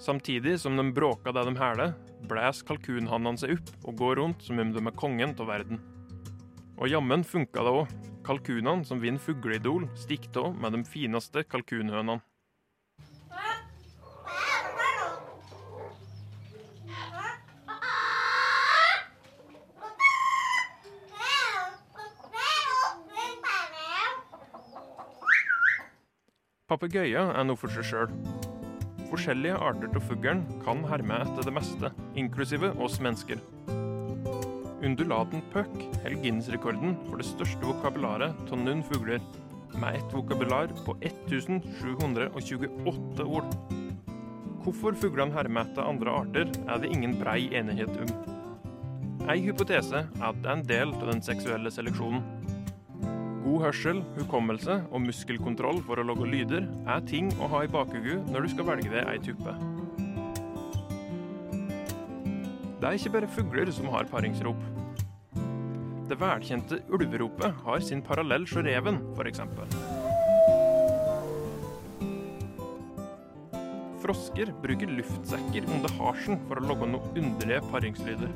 Samtidig 0.04 0.60
som 0.60 0.76
de 0.76 0.84
bråker 0.92 1.32
det 1.32 1.46
de 1.48 1.54
hæler, 1.56 1.94
blæs 2.28 2.58
kalkunhannene 2.68 3.40
seg 3.40 3.54
opp 3.56 3.70
og 3.88 4.02
går 4.02 4.18
rundt 4.20 4.42
som 4.44 4.60
om 4.60 4.74
de 4.76 4.82
er 4.84 4.96
kongen 5.00 5.32
av 5.40 5.48
verden. 5.48 5.80
Og 6.76 6.92
jammen 6.92 7.24
funka 7.24 7.64
det 7.64 7.72
òg. 7.72 7.94
Kalkunene 8.28 8.84
som 8.84 9.00
vinner 9.00 9.24
fugleidol, 9.24 9.88
stikker 9.96 10.50
av 10.50 10.60
med 10.60 10.76
de 10.76 10.84
fineste 10.84 11.46
kalkunhønene. 11.48 12.20
Papegøyer 26.68 27.38
er 27.38 27.48
noe 27.48 27.56
for 27.56 27.72
seg 27.72 27.88
sjøl. 27.88 28.12
Forskjellige 29.14 29.60
arter 29.62 29.92
av 29.94 30.02
fuglen 30.08 30.40
kan 30.64 30.80
herme 30.90 31.20
etter 31.22 31.46
det 31.46 31.52
meste, 31.54 31.92
inklusive 32.18 32.72
oss 32.82 32.96
mennesker. 32.98 33.38
Undulaten 34.82 35.44
puck 35.54 35.70
holder 36.02 36.18
Guinness-rekorden 36.24 36.96
for 37.06 37.22
det 37.22 37.28
største 37.28 37.62
vokabularet 37.62 38.34
av 38.50 38.58
noen 38.58 38.82
fugler, 38.88 39.22
med 39.78 40.00
et 40.00 40.16
vokabular 40.18 40.74
på 40.82 40.98
1728 41.06 43.30
ord. 43.38 43.54
Hvorfor 44.66 44.98
fuglene 44.98 45.38
hermer 45.38 45.62
etter 45.68 45.86
andre 45.86 46.10
arter, 46.24 46.50
er 46.66 46.82
det 46.82 46.90
ingen 46.90 47.14
brei 47.22 47.54
enighet 47.54 47.94
om. 47.94 48.10
En 49.30 49.46
hypotese 49.46 50.10
er 50.10 50.26
at 50.26 50.42
det 50.42 50.50
er 50.50 50.58
en 50.58 50.70
del 50.74 50.90
av 50.98 51.06
den 51.14 51.22
seksuelle 51.22 51.70
seleksjonen. 51.70 52.33
God 53.54 53.68
hørsel, 53.68 54.00
hukommelse 54.16 54.80
og 54.90 55.04
muskelkontroll 55.04 55.78
for 55.86 56.02
å 56.02 56.04
lage 56.10 56.26
lyder 56.26 56.64
er 56.90 57.04
ting 57.06 57.28
å 57.38 57.46
ha 57.52 57.60
i 57.62 57.68
bakhodet 57.70 58.16
når 58.34 58.48
du 58.48 58.50
skal 58.50 58.66
velge 58.66 58.90
deg 58.90 59.06
ei 59.12 59.20
tuppe. 59.22 59.54
Det 62.82 62.88
er 62.90 62.98
ikke 62.98 63.12
bare 63.14 63.30
fugler 63.36 63.70
som 63.78 63.92
har 63.94 64.10
paringsrop. 64.10 64.58
Det 66.10 66.18
velkjente 66.24 66.80
ulveropet 66.98 67.62
har 67.68 67.86
sin 67.86 68.02
parallell 68.02 68.50
hos 68.50 68.66
reven, 68.66 68.98
f.eks. 69.14 69.44
Frosker 74.02 74.56
bruker 74.66 74.98
luftsekker 74.98 75.70
under 75.78 75.94
harsen 76.02 76.42
for 76.50 76.58
å 76.58 76.66
lage 76.74 76.90
noen 76.90 77.22
underlige 77.22 77.62
paringslyder. 77.70 78.34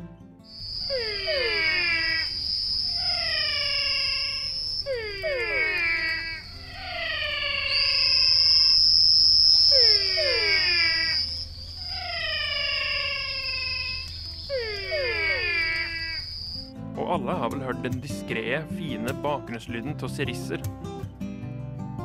Den 17.84 18.00
diskré, 18.01 18.62
fine 18.77 19.13
bakgrunnslyden 19.24 19.98
av 20.01 20.10
sirisser. 20.13 20.63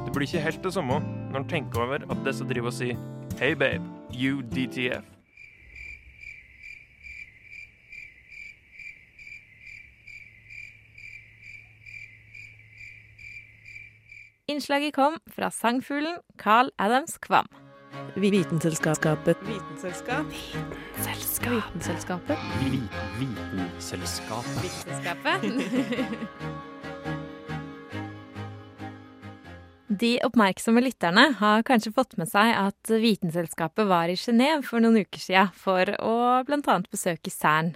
Det 0.02 0.12
blir 0.12 0.26
ikke 0.26 0.44
helt 0.44 0.62
det 0.64 0.74
samme 0.74 1.00
når 1.32 1.40
en 1.40 1.48
tenker 1.48 1.86
over 1.86 2.04
at 2.04 2.22
disse 2.26 2.46
driver 2.48 2.72
og 2.72 2.76
sier 2.76 3.00
Hey 3.40 3.56
babe, 3.56 3.82
you 4.12 4.42
DTF. 4.52 5.06
Innslaget 14.52 14.92
kom 14.92 15.16
fra 15.32 15.48
sangfuglen 15.50 16.20
Carl 16.38 16.68
Adams 16.78 17.16
Kvam. 17.18 17.48
Vitenselskapet. 18.14 19.38
Vitenselskap. 19.42 20.26
Vitenselskapet. 20.30 22.38
Vitenselskapet. 23.18 24.62
Vitenselskapet. 24.62 25.42
De 30.00 30.12
oppmerksomme 30.24 30.80
lytterne 30.80 31.24
har 31.38 31.64
kanskje 31.68 31.92
fått 31.92 32.16
med 32.16 32.30
seg 32.30 32.54
at 32.56 32.92
Vitenselskapet 33.02 33.84
var 33.88 34.08
i 34.08 34.16
Genéve 34.16 34.62
for 34.64 34.80
noen 34.80 35.02
uker 35.04 35.20
siden 35.20 35.50
for 35.52 35.90
å 36.00 36.14
annet 36.48 36.88
besøke 36.92 37.32
Cern. 37.32 37.74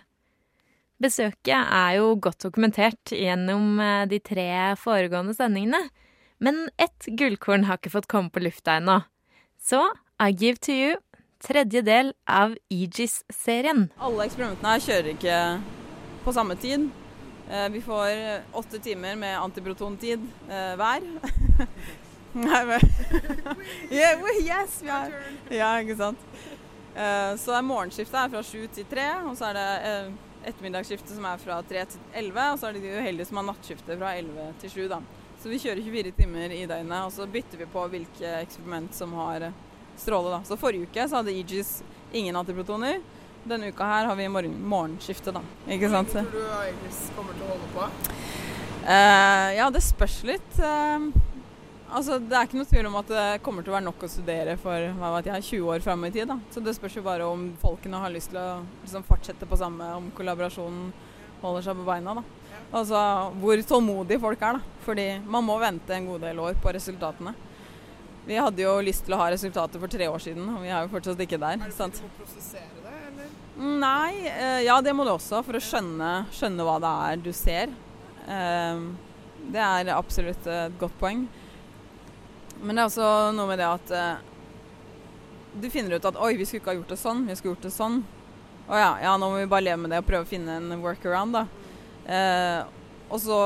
Besøket 1.03 1.53
er 1.53 1.99
jo 1.99 2.15
godt 2.17 2.47
dokumentert 2.47 3.13
gjennom 3.13 3.77
eh, 3.85 4.07
de 4.09 4.17
tre 4.25 4.49
foregående 4.81 5.35
sendingene, 5.37 5.83
men 6.41 6.71
ett 6.81 7.05
gullkorn 7.19 7.67
har 7.69 7.77
ikke 7.77 7.93
fått 7.93 8.09
komme 8.09 8.33
på 8.33 8.41
lufta 8.41 8.79
ennå. 8.81 9.03
Så 9.61 9.83
I 10.19 10.33
give 10.33 10.59
to 10.61 10.73
you 10.73 10.97
tredje 11.45 11.83
del 11.85 12.13
av 12.25 12.55
Aegis-serien. 12.73 13.91
Alle 14.01 14.25
eksperimentene 14.25 14.71
her 14.73 14.81
kjører 14.87 15.11
ikke 15.13 15.41
på 16.25 16.33
samme 16.33 16.57
tid. 16.57 16.87
Eh, 17.51 17.69
Vi 17.75 17.83
får 17.85 18.41
åtte 18.57 18.81
timer 18.83 19.17
med 19.21 19.37
antiprotontid 19.39 20.25
eh, 20.49 20.73
hver. 20.81 21.05
Yeah, 23.91 24.21
Yes, 24.41 24.83
vi 24.83 24.89
har. 24.89 25.13
Ja, 25.51 25.71
ikke 25.81 25.97
sant. 25.97 26.19
Eh, 26.97 27.37
Så 27.41 27.53
er 27.57 27.63
morgenskiftet 27.65 28.17
er 28.25 28.33
fra 28.33 28.43
sju 28.45 28.67
til 28.73 28.89
tre, 28.91 29.07
og 29.29 29.37
så 29.39 29.51
er 29.51 29.57
det 29.61 29.69
eh, 29.93 30.11
ettermiddagsskiftet 30.51 31.13
som 31.17 31.29
er 31.29 31.41
fra 31.45 31.61
tre 31.69 31.85
til 31.93 32.01
elleve, 32.17 32.49
og 32.53 32.59
så 32.61 32.69
er 32.71 32.77
det 32.77 32.85
de 32.89 32.97
uheldige 32.99 33.29
som 33.29 33.41
har 33.41 33.49
nattskiftet 33.53 34.01
fra 34.01 34.17
elleve 34.17 34.49
til 34.63 34.73
sju, 34.73 34.83
da. 34.93 35.01
Så 35.43 35.53
vi 35.53 35.61
kjører 35.61 35.85
24 35.85 36.13
timer 36.17 36.53
i 36.57 36.65
døgnet, 36.69 36.99
og 37.05 37.13
så 37.13 37.29
bytter 37.29 37.61
vi 37.61 37.69
på 37.73 37.87
hvilke 37.93 38.35
eksperiment 38.43 38.97
som 38.97 39.13
har 39.21 39.49
eh, 39.51 39.57
stråle, 40.01 40.33
da. 40.37 40.41
Så 40.47 40.59
forrige 40.61 40.89
uke 40.89 41.09
så 41.09 41.21
hadde 41.21 41.35
Aegis 41.35 41.81
ingen 42.13 42.37
antiprotoner. 42.37 43.01
Denne 43.47 43.71
uka 43.71 43.87
her 43.87 44.09
har 44.11 44.17
vi 44.19 44.29
morgen, 44.29 44.57
morgenskifte, 44.67 45.35
da. 45.35 45.43
Ikke 45.71 45.91
sant? 45.93 46.11
Tror 46.15 46.33
du 46.35 46.57
Aegis 46.59 47.05
kommer 47.17 47.37
til 47.37 47.47
å 47.47 47.53
holde 47.53 47.71
på? 47.75 47.87
Uh, 48.87 49.49
ja, 49.57 49.69
det 49.75 49.83
spørs 49.87 50.21
litt. 50.27 50.59
Uh, 50.59 51.11
altså, 51.91 52.19
det 52.23 52.35
er 52.35 52.49
ikke 52.49 52.61
noe 52.61 52.71
tvil 52.71 52.89
om 52.91 52.99
at 53.01 53.13
det 53.13 53.27
kommer 53.47 53.67
til 53.67 53.75
å 53.75 53.77
være 53.77 53.87
nok 53.89 54.07
å 54.07 54.11
studere 54.11 54.57
for 54.63 54.89
hva 54.99 55.13
vet 55.17 55.31
jeg, 55.31 55.47
20 55.53 55.75
år 55.75 55.87
fram 55.87 56.07
i 56.07 56.13
tid. 56.15 56.27
Da. 56.31 56.39
Så 56.55 56.63
det 56.63 56.75
spørs 56.79 56.99
jo 56.99 57.07
bare 57.07 57.27
om 57.31 57.49
folkene 57.63 58.03
har 58.03 58.15
lyst 58.15 58.33
til 58.35 58.43
å 58.43 58.49
liksom, 58.85 59.07
fortsette 59.07 59.49
på 59.49 59.61
samme, 59.61 59.93
om 60.01 60.11
kollaborasjonen 60.17 60.91
holder 61.43 61.67
seg 61.67 61.79
på 61.79 61.87
beina. 61.87 62.19
Da. 62.19 62.55
Altså 62.75 63.01
hvor 63.41 63.63
tålmodige 63.63 64.23
folk 64.23 64.43
er, 64.43 64.59
da. 64.59 64.79
Fordi 64.87 65.09
man 65.27 65.47
må 65.47 65.59
vente 65.63 65.95
en 65.95 66.09
god 66.11 66.27
del 66.27 66.43
år 66.43 66.59
på 66.63 66.75
resultatene. 66.75 67.35
Vi 68.27 68.35
hadde 68.35 68.63
jo 68.65 68.73
lyst 68.83 69.05
til 69.07 69.15
å 69.15 69.21
ha 69.21 69.29
resultater 69.31 69.79
for 69.79 69.91
tre 69.91 70.09
år 70.11 70.23
siden, 70.23 70.49
og 70.51 70.65
vi 70.65 70.71
er 70.73 70.83
jo 70.83 70.91
fortsatt 70.91 71.21
ikke 71.23 71.39
der. 71.39 71.61
Er 71.61 71.71
det 71.71 71.77
sant? 71.77 72.01
må 72.03 72.11
prosessere 72.19 72.83
det, 72.83 72.95
eller? 73.13 73.29
Nei, 73.85 74.27
eh, 74.27 74.63
ja 74.67 74.81
det 74.83 74.95
må 74.99 75.07
du 75.07 75.13
også, 75.13 75.45
for 75.47 75.55
å 75.55 75.63
skjønne, 75.63 76.11
skjønne 76.35 76.67
hva 76.67 76.77
det 76.83 76.93
er 77.07 77.23
du 77.23 77.31
ser. 77.37 77.75
Eh, 78.27 78.83
det 79.55 79.63
er 79.63 79.93
absolutt 79.95 80.51
et 80.51 80.79
godt 80.81 80.99
poeng. 80.99 81.23
Men 82.59 82.75
det 82.75 82.83
er 82.83 82.91
også 82.91 83.11
noe 83.37 83.47
med 83.53 83.63
det 83.63 83.69
at 83.71 83.95
eh, 83.95 84.27
du 85.63 85.71
finner 85.71 85.95
ut 85.95 86.11
at 86.11 86.19
oi, 86.19 86.35
vi 86.35 86.49
skulle 86.49 86.65
ikke 86.65 86.75
ha 86.75 86.79
gjort 86.81 86.95
det 86.97 87.03
sånn, 87.05 87.25
vi 87.31 87.39
skulle 87.39 87.55
gjort 87.55 87.69
det 87.69 87.77
sånn. 87.79 88.01
Å 88.67 88.81
ja, 88.81 88.95
ja, 89.07 89.15
nå 89.15 89.31
må 89.31 89.39
vi 89.39 89.51
bare 89.55 89.69
leve 89.69 89.85
med 89.85 89.95
det 89.95 90.03
og 90.03 90.09
prøve 90.09 90.27
å 90.27 90.33
finne 90.35 90.59
en 90.59 90.81
workaround, 90.83 91.39
da. 91.39 91.47
Og 93.07 93.21
så 93.23 93.39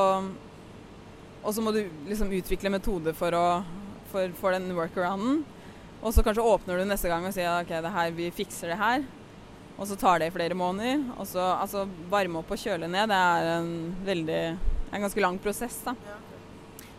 og 1.40 1.54
så 1.54 1.62
må 1.64 1.72
du 1.72 1.84
liksom 2.08 2.32
utvikle 2.36 2.72
metoder 2.72 3.14
for, 3.16 3.34
å, 3.36 3.62
for, 4.10 4.36
for 4.40 4.56
den 4.56 4.68
workarounden. 4.76 5.44
Og 6.00 6.14
så 6.16 6.24
kanskje 6.24 6.44
åpner 6.44 6.80
du 6.80 6.88
neste 6.88 7.10
gang 7.10 7.26
og 7.28 7.34
sier 7.36 7.60
ok, 7.60 7.72
det 7.84 7.94
her, 7.94 8.12
vi 8.16 8.30
fikser 8.34 8.72
det 8.72 8.80
her. 8.80 9.04
Og 9.80 9.88
så 9.88 9.96
tar 9.96 10.20
det 10.20 10.28
i 10.28 10.34
flere 10.34 10.56
måneder. 10.56 11.02
Og 11.16 11.28
så 11.28 11.42
altså, 11.54 11.86
varme 12.12 12.40
opp 12.40 12.52
og 12.52 12.60
kjøle 12.60 12.88
ned, 12.88 13.08
det 13.12 13.20
er 13.20 13.50
en 13.58 13.72
veldig 14.04 14.42
en 14.90 15.02
ganske 15.06 15.20
lang 15.20 15.38
prosess. 15.38 15.80
da. 15.84 15.94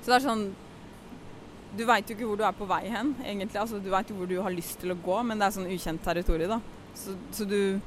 Så 0.02 0.10
det 0.10 0.18
er 0.18 0.26
sånn 0.26 0.52
Du 1.72 1.86
veit 1.88 2.10
jo 2.10 2.18
ikke 2.18 2.28
hvor 2.28 2.40
du 2.40 2.44
er 2.44 2.56
på 2.56 2.68
vei 2.68 2.82
hen, 2.92 3.14
egentlig. 3.24 3.60
Altså, 3.62 3.80
du 3.80 3.88
veit 3.94 4.10
jo 4.12 4.18
hvor 4.18 4.28
du 4.28 4.36
har 4.44 4.52
lyst 4.52 4.82
til 4.82 4.92
å 4.92 5.00
gå, 5.00 5.22
men 5.24 5.40
det 5.40 5.48
er 5.48 5.54
sånn 5.56 5.70
ukjent 5.72 6.04
territorium, 6.04 6.58
da. 6.58 6.90
Så, 7.00 7.16
så 7.32 7.48
du 7.48 7.80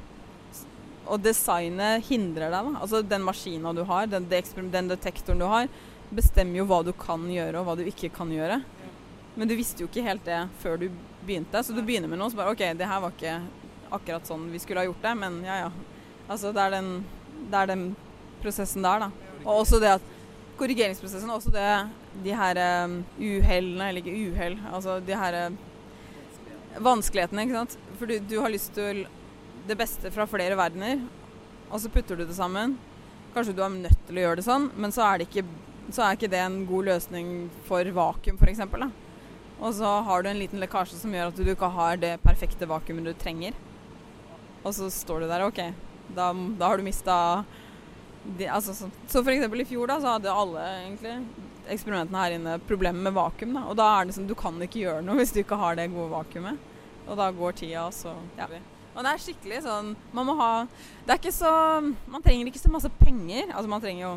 Og 1.04 1.20
designet 1.20 2.06
hindrer 2.08 2.48
deg, 2.48 2.70
da. 2.70 2.80
Altså 2.80 3.02
den 3.04 3.26
maskina 3.26 3.74
du 3.76 3.82
har, 3.84 4.06
den, 4.08 4.24
den 4.72 4.88
detektoren 4.88 5.42
du 5.42 5.44
har, 5.50 5.68
bestemmer 6.14 6.62
jo 6.62 6.68
hva 6.70 6.80
du 6.86 6.94
kan 6.96 7.26
gjøre, 7.28 7.60
og 7.60 7.68
hva 7.68 7.74
du 7.76 7.84
ikke 7.84 8.08
kan 8.14 8.32
gjøre. 8.32 8.62
Men 9.34 9.50
du 9.50 9.56
visste 9.58 9.82
jo 9.82 9.90
ikke 9.90 10.04
helt 10.06 10.24
det 10.26 10.40
før 10.62 10.78
du 10.78 10.88
begynte. 11.26 11.62
Så 11.64 11.74
du 11.74 11.82
begynner 11.82 12.10
med 12.10 12.20
noe, 12.20 12.30
så 12.30 12.38
bare 12.38 12.54
OK, 12.54 12.64
det 12.78 12.88
her 12.88 13.02
var 13.02 13.14
ikke 13.14 13.38
akkurat 13.94 14.28
sånn 14.28 14.48
vi 14.52 14.60
skulle 14.62 14.82
ha 14.82 14.88
gjort 14.88 15.02
det, 15.04 15.14
men 15.18 15.40
ja 15.46 15.64
ja. 15.64 15.70
Altså 16.24 16.54
det 16.56 16.62
er 16.62 16.72
den, 16.78 16.90
det 17.50 17.60
er 17.60 17.70
den 17.70 17.84
prosessen 18.42 18.84
der, 18.84 19.06
da. 19.06 19.36
Og 19.44 19.64
også 19.64 19.80
det 19.82 19.96
at 19.98 20.10
Korrigeringsprosessen, 20.54 21.30
også 21.34 21.50
det 21.50 21.66
de 22.22 22.34
her 22.38 22.58
um, 22.86 23.00
uhellene, 23.18 23.88
eller 23.88 24.04
ikke 24.04 24.30
uhell, 24.30 24.54
altså 24.70 25.00
de 25.02 25.16
her 25.18 25.38
um, 25.48 25.56
vanskelighetene, 26.86 27.42
ikke 27.42 27.58
sant. 27.58 27.76
For 27.98 28.10
du, 28.10 28.20
du 28.22 28.36
har 28.38 28.52
lyst 28.54 28.70
til 28.76 29.02
det 29.66 29.76
beste 29.80 30.12
fra 30.14 30.28
flere 30.30 30.56
verdener, 30.58 31.02
og 31.70 31.82
så 31.82 31.90
putter 31.90 32.20
du 32.20 32.22
det 32.28 32.36
sammen. 32.38 32.76
Kanskje 33.34 33.56
du 33.56 33.64
er 33.66 33.74
nødt 33.74 34.06
til 34.06 34.20
å 34.20 34.26
gjøre 34.28 34.38
det 34.38 34.46
sånn, 34.46 34.68
men 34.78 34.94
så 34.94 35.08
er, 35.08 35.18
det 35.18 35.26
ikke, 35.26 35.42
så 35.90 36.06
er 36.06 36.18
ikke 36.18 36.30
det 36.30 36.42
en 36.44 36.60
god 36.70 36.92
løsning 36.92 37.32
for 37.66 37.90
vakuum, 37.96 38.38
f.eks. 38.38 38.62
Og 39.60 39.74
så 39.76 39.90
har 40.06 40.22
du 40.22 40.30
en 40.30 40.40
liten 40.40 40.62
lekkasje 40.62 40.98
som 40.98 41.14
gjør 41.14 41.30
at 41.30 41.38
du 41.38 41.50
ikke 41.52 41.70
har 41.76 42.00
det 42.00 42.16
perfekte 42.24 42.68
vakuumet 42.68 43.06
du 43.06 43.14
trenger. 43.18 43.54
Og 44.64 44.74
så 44.74 44.88
står 44.90 45.24
du 45.24 45.30
der, 45.30 45.44
OK, 45.46 45.60
da, 46.16 46.32
da 46.58 46.70
har 46.70 46.80
du 46.80 46.86
mista 46.86 47.16
de, 48.24 48.46
altså, 48.48 48.74
så, 48.74 48.88
så 49.08 49.20
eksempel 49.20 49.60
i 49.60 49.66
fjor 49.68 49.90
da, 49.90 49.98
så 50.00 50.14
hadde 50.16 50.32
alle 50.32 50.62
egentlig 50.80 51.16
eksperimentene 51.70 52.20
her 52.22 52.36
inne 52.38 52.54
problemer 52.68 53.06
med 53.06 53.16
vakuum. 53.16 53.52
Da. 53.56 53.64
Og 53.68 53.76
da 53.78 53.88
er 53.98 54.08
det 54.08 54.16
sånn, 54.16 54.28
du 54.28 54.36
kan 54.38 54.56
ikke 54.64 54.84
gjøre 54.84 55.04
noe 55.04 55.18
hvis 55.20 55.34
du 55.34 55.42
ikke 55.42 55.60
har 55.60 55.76
det 55.78 55.90
gode 55.92 56.12
vakuumet. 56.12 56.70
Og 57.04 57.18
da 57.20 57.28
går 57.36 57.58
tida, 57.60 57.84
og 57.84 57.92
så 57.92 58.14
ja. 58.38 58.48
Og 58.94 59.02
det 59.02 59.10
er 59.10 59.20
skikkelig 59.20 59.56
sånn 59.64 59.88
Man 60.14 60.28
må 60.28 60.36
ha 60.38 60.50
Det 61.02 61.10
er 61.10 61.18
ikke 61.18 61.32
så 61.34 61.50
Man 61.82 62.22
trenger 62.22 62.46
ikke 62.48 62.62
så 62.62 62.70
masse 62.70 62.88
penger. 63.00 63.50
Altså 63.50 63.68
man 63.68 63.82
trenger 63.82 64.04
jo 64.06 64.12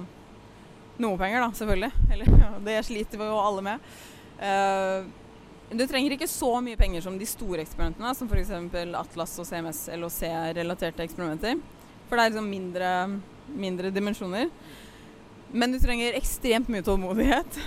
noe 1.01 1.17
penger, 1.20 1.44
da, 1.44 1.50
selvfølgelig. 1.58 2.06
Eller 2.13 2.38
det 2.67 2.77
sliter 2.88 3.20
vi 3.20 3.27
jo 3.27 3.36
alle 3.38 3.63
med. 3.65 3.89
Eh, 4.41 5.10
du 5.71 5.83
trenger 5.88 6.15
ikke 6.15 6.29
så 6.31 6.50
mye 6.63 6.79
penger 6.79 7.03
som 7.03 7.17
de 7.19 7.27
store 7.27 7.63
eksperimentene, 7.65 8.13
som 8.15 8.29
f.eks. 8.31 8.53
Atlas 8.95 9.36
og 9.41 9.47
CMS, 9.50 9.81
LHC-relaterte 9.97 11.03
eksperimenter. 11.03 11.59
For 12.07 12.15
det 12.15 12.24
er 12.24 12.31
liksom 12.31 12.47
mindre, 12.47 12.91
mindre 13.51 13.91
dimensjoner. 13.91 14.47
Men 15.51 15.75
du 15.75 15.79
trenger 15.83 16.15
ekstremt 16.15 16.71
mye 16.71 16.86
tålmodighet. 16.88 17.59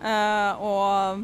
Uh, 0.00 0.62
og, 0.70 1.22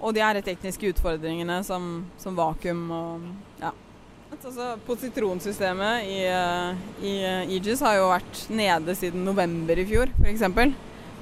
og 0.00 0.16
de 0.16 0.24
her 0.24 0.40
tekniske 0.44 0.94
utfordringene 0.94 1.60
som, 1.68 2.06
som 2.20 2.36
vakuum 2.38 2.84
og 2.96 3.30
ja. 3.60 3.74
Altså, 4.32 4.72
positronsystemet 4.86 6.06
i, 6.08 6.16
eh, 6.24 6.78
i 7.04 7.10
eh, 7.20 7.50
Aegis 7.52 7.82
har 7.84 7.98
jo 7.98 8.08
vært 8.10 8.40
nede 8.50 8.94
siden 8.96 9.26
november 9.28 9.78
i 9.78 9.84
fjor, 9.86 10.10
f.eks. 10.18 10.46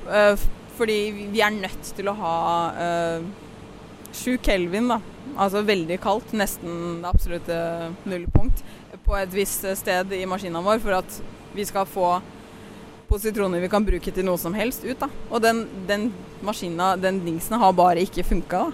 Uh, 0.06 0.44
Fordi 0.78 0.98
vi 1.34 1.42
er 1.42 1.52
nødt 1.52 1.90
til 1.98 2.08
å 2.08 2.14
ha 2.16 2.36
eh, 2.80 3.26
7 4.12 4.38
kelvin, 4.42 4.90
da. 4.90 5.00
Altså 5.40 5.62
veldig 5.64 6.00
kaldt, 6.02 6.32
nesten 6.36 7.04
absolutte 7.06 7.56
nullpunkt, 8.08 8.64
på 9.06 9.16
et 9.16 9.32
visst 9.32 9.64
sted 9.78 10.12
i 10.16 10.26
maskinen 10.28 10.64
vår 10.64 10.80
for 10.82 10.98
at 10.98 11.20
vi 11.54 11.64
skal 11.66 11.86
få 11.88 12.18
positroner 13.10 13.62
vi 13.62 13.70
kan 13.70 13.84
bruke 13.86 14.12
til 14.14 14.26
noe 14.26 14.38
som 14.38 14.54
helst 14.54 14.84
ut. 14.86 14.98
da. 15.00 15.08
Og 15.30 15.42
den, 15.42 15.64
den 15.88 16.10
maskina, 16.46 16.94
den 16.96 17.22
dingsen, 17.24 17.58
har 17.58 17.74
bare 17.74 18.04
ikke 18.04 18.26
funka. 18.26 18.68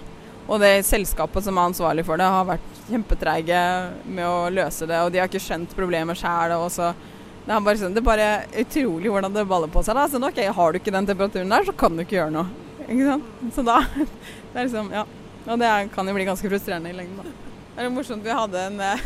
Og 0.47 0.61
det 0.63 0.85
selskapet 0.87 1.43
som 1.43 1.57
er 1.57 1.71
ansvarlig 1.71 2.05
for 2.07 2.19
det, 2.19 2.27
har 2.31 2.45
vært 2.47 2.81
kjempetreige 2.87 3.61
med 4.05 4.27
å 4.27 4.47
løse 4.53 4.87
det, 4.87 5.01
og 5.03 5.11
de 5.11 5.19
har 5.19 5.29
ikke 5.29 5.43
skjønt 5.43 5.73
problemet 5.75 6.19
sjæl. 6.19 6.53
Det 6.53 7.55
er 7.55 7.63
bare, 7.63 7.79
sånn, 7.79 7.95
det 7.95 8.03
er 8.03 8.07
bare 8.07 8.29
utrolig 8.61 9.11
hvordan 9.11 9.35
det 9.35 9.47
baller 9.49 9.71
på 9.71 9.83
seg. 9.83 9.97
da. 9.97 10.07
Så 10.11 10.21
ok, 10.21 10.41
Har 10.55 10.71
du 10.71 10.79
ikke 10.79 10.93
den 10.95 11.09
temperaturen 11.09 11.51
der, 11.51 11.67
så 11.67 11.75
kan 11.75 11.95
du 11.95 12.05
ikke 12.05 12.19
gjøre 12.19 12.35
noe. 12.37 12.47
Ikke 12.87 13.09
sant? 13.09 13.55
Så 13.55 13.65
da 13.67 13.81
Det 14.53 14.61
er 14.61 14.67
liksom, 14.67 14.91
ja. 14.93 15.03
Og 15.47 15.59
det 15.61 15.73
kan 15.93 16.07
jo 16.07 16.15
bli 16.15 16.27
ganske 16.27 16.49
frustrerende 16.51 16.91
i 16.91 16.97
lengden, 16.97 17.23
da. 17.23 17.53
Det 17.77 17.85
er 17.85 17.93
morsomt. 17.93 18.25
Vi 18.25 18.33
hadde 18.33 18.63
en 18.67 18.79
eh, 18.83 19.03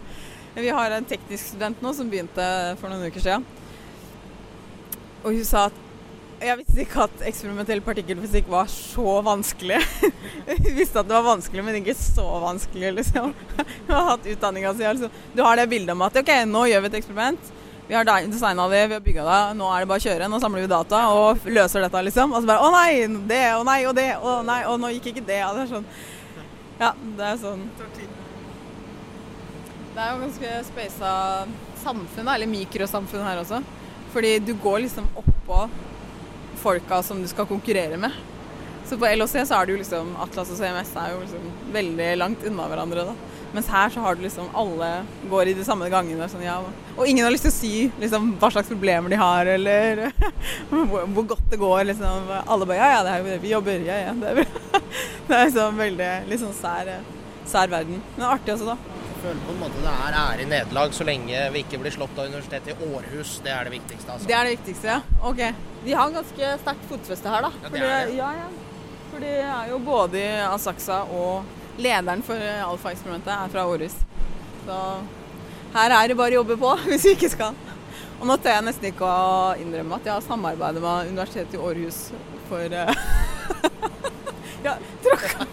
Vi 0.56 0.70
har 0.72 0.90
en 0.96 1.04
teknisk 1.04 1.52
student 1.52 1.82
nå 1.84 1.92
som 1.94 2.08
begynte 2.08 2.44
for 2.80 2.88
noen 2.88 3.10
uker 3.10 3.22
siden. 3.22 3.44
Og 5.22 5.34
hun 5.34 5.44
sa 5.44 5.66
at 5.68 5.82
jeg 6.36 6.58
visste 6.60 6.82
ikke 6.82 7.04
at 7.06 7.22
eksperimentell 7.30 7.80
partikkelfysikk 7.84 8.48
var 8.52 8.68
så 8.68 9.20
vanskelig. 9.24 9.78
Hun 10.46 10.74
visste 10.76 11.00
at 11.00 11.08
det 11.08 11.14
var 11.14 11.24
vanskelig, 11.24 11.62
men 11.64 11.78
ikke 11.78 11.94
så 11.96 12.26
vanskelig, 12.42 12.90
liksom. 12.98 13.32
Hun 13.86 13.94
har 13.94 14.10
hatt 14.10 14.28
utdanninga 14.28 14.74
si. 14.76 14.84
Altså. 14.84 15.08
Du 15.32 15.40
har 15.46 15.56
det 15.56 15.68
bildet 15.70 15.94
om 15.94 16.04
at 16.04 16.18
OK, 16.20 16.32
nå 16.50 16.66
gjør 16.68 16.84
vi 16.84 16.90
et 16.90 16.98
eksperiment. 17.00 17.52
Vi 17.88 17.94
har 17.94 18.04
designa 18.04 18.68
det, 18.68 18.86
vi 18.86 18.94
har 18.94 19.00
bygga 19.00 19.24
det, 19.24 19.40
nå 19.54 19.68
er 19.70 19.84
det 19.84 19.88
bare 19.92 20.02
å 20.02 20.06
kjøre. 20.08 20.28
Nå 20.30 20.40
samler 20.42 20.64
vi 20.64 20.70
data 20.72 21.02
og 21.14 21.44
løser 21.46 21.84
dette, 21.84 22.02
liksom. 22.08 22.34
Og 22.34 22.42
så 22.42 22.50
bare 22.50 22.66
Å 22.66 22.70
nei, 22.74 23.06
det, 23.30 23.42
å 23.54 23.62
nei, 23.66 23.78
og 23.86 23.94
det, 23.94 24.08
å 24.18 24.40
nei, 24.46 24.60
og 24.66 24.80
nå 24.82 24.90
gikk 24.96 25.12
ikke 25.12 25.26
det. 25.28 25.38
Ja, 25.44 25.52
det 25.54 25.66
er 25.66 25.70
sånn 25.70 25.86
Ja, 26.80 26.90
det 27.18 27.28
er 27.30 27.38
sånn 27.40 27.62
Det 29.94 30.02
er 30.02 30.10
jo 30.10 30.22
ganske 30.24 30.56
speisa 30.66 31.12
samfunn, 31.84 32.28
eller 32.34 32.50
mikrosamfunn 32.50 33.24
her 33.24 33.44
også. 33.44 33.62
Fordi 34.12 34.38
du 34.42 34.56
går 34.60 34.82
liksom 34.88 35.06
oppå 35.22 35.68
folka 36.58 37.02
som 37.06 37.22
du 37.22 37.28
skal 37.30 37.46
konkurrere 37.46 38.00
med. 38.00 38.12
Så 38.86 38.98
på 38.98 39.06
LHC 39.06 39.46
så 39.46 39.60
er 39.60 39.66
det 39.66 39.76
jo 39.76 39.80
liksom 39.80 40.12
Atlas 40.22 40.50
og 40.50 40.58
CMS 40.58 40.92
er 40.98 41.14
jo 41.14 41.22
liksom 41.22 41.46
veldig 41.74 42.10
langt 42.18 42.44
unna 42.50 42.66
hverandre, 42.70 43.06
da. 43.08 43.14
Mens 43.56 43.70
her 43.72 43.88
så 43.88 44.02
har 44.04 44.14
du 44.14 44.20
liksom 44.20 44.50
alle 44.52 44.88
går 45.30 45.48
i 45.48 45.52
de 45.56 45.62
samme 45.64 45.86
gangene. 45.88 46.26
Sånn, 46.28 46.42
ja. 46.44 46.58
Og 46.92 47.08
ingen 47.08 47.24
har 47.24 47.32
lyst 47.32 47.46
til 47.46 47.54
å 47.54 47.56
si 47.56 47.70
liksom, 48.02 48.34
hva 48.36 48.50
slags 48.52 48.68
problemer 48.68 49.08
de 49.08 49.16
har, 49.16 49.48
eller 49.48 50.10
hvor, 50.68 51.22
godt 51.22 51.46
det 51.48 51.60
går. 51.62 51.86
Liksom. 51.88 52.34
Alle 52.42 52.68
bare 52.68 52.76
ja, 52.82 52.90
ja, 52.98 53.00
det 53.06 53.14
er 53.14 53.40
vi 53.40 53.54
jobber. 53.54 53.86
Ja, 53.88 53.96
ja. 54.10 54.12
Det 54.20 54.34
er, 54.34 54.42
det 55.30 55.38
er 55.38 55.48
liksom 55.48 55.80
veldig 55.80 56.10
litt 56.28 56.44
sånn 56.44 56.52
sær, 56.58 56.92
sær 57.48 57.72
verden. 57.72 58.04
Men 58.18 58.28
artig 58.28 58.58
også, 58.58 58.74
da. 58.74 59.00
Jeg 59.06 59.22
føler 59.22 59.42
på 59.46 59.54
en 59.56 59.62
måte 59.64 59.86
det 59.86 59.96
er 60.04 60.20
ære 60.20 60.44
i 60.44 60.50
nederlag 60.52 60.92
så 60.92 61.08
lenge 61.08 61.48
vi 61.56 61.64
ikke 61.64 61.80
blir 61.80 61.96
slått 61.96 62.20
av 62.20 62.28
Universitetet 62.28 62.76
i 62.76 62.92
Århus. 62.92 63.38
Det 63.46 63.56
er 63.56 63.70
det 63.70 63.76
viktigste. 63.78 64.18
altså. 64.18 64.28
Det 64.28 64.36
er 64.36 64.50
det 64.50 64.56
viktigste, 64.58 64.98
ja. 64.98 65.20
Ok. 65.32 65.42
De 65.88 65.96
har 65.96 66.12
ganske 66.20 66.54
sterkt 66.60 66.88
fotfeste 66.92 67.32
her, 67.32 67.48
da. 67.48 67.54
Ja, 67.64 67.72
det 67.72 67.84
er 67.88 68.10
det. 68.12 68.16
Ja, 68.20 68.32
ja. 68.42 68.52
For 69.08 69.24
de 69.24 69.36
er 69.48 69.70
jo 69.72 69.80
både 69.80 70.20
i 70.20 70.32
Asaksa 70.44 71.06
og 71.08 71.55
lederen 71.78 72.22
for 72.24 72.40
alfa-eksperimentet 72.40 73.32
er 73.34 73.52
fra 73.52 73.66
Århus. 73.68 73.96
Så 74.66 74.80
her 75.76 75.94
er 75.96 76.08
det 76.08 76.16
bare 76.18 76.34
å 76.34 76.40
jobbe 76.40 76.56
på 76.60 76.72
hvis 76.88 77.06
vi 77.08 77.14
ikke 77.16 77.32
skal. 77.32 77.58
Og 78.16 78.24
nå 78.30 78.38
tør 78.40 78.56
jeg 78.56 78.64
nesten 78.64 78.90
ikke 78.90 79.08
å 79.08 79.54
innrømme 79.60 79.98
at 79.98 80.08
jeg 80.08 80.14
har 80.14 80.24
samarbeidet 80.24 80.80
med 80.84 81.10
Universitetet 81.12 81.58
i 81.58 81.60
Århus 81.60 81.98
for 82.48 82.64
eh, 82.72 83.06
Ja, 84.66 84.76
tråkka 85.04 85.46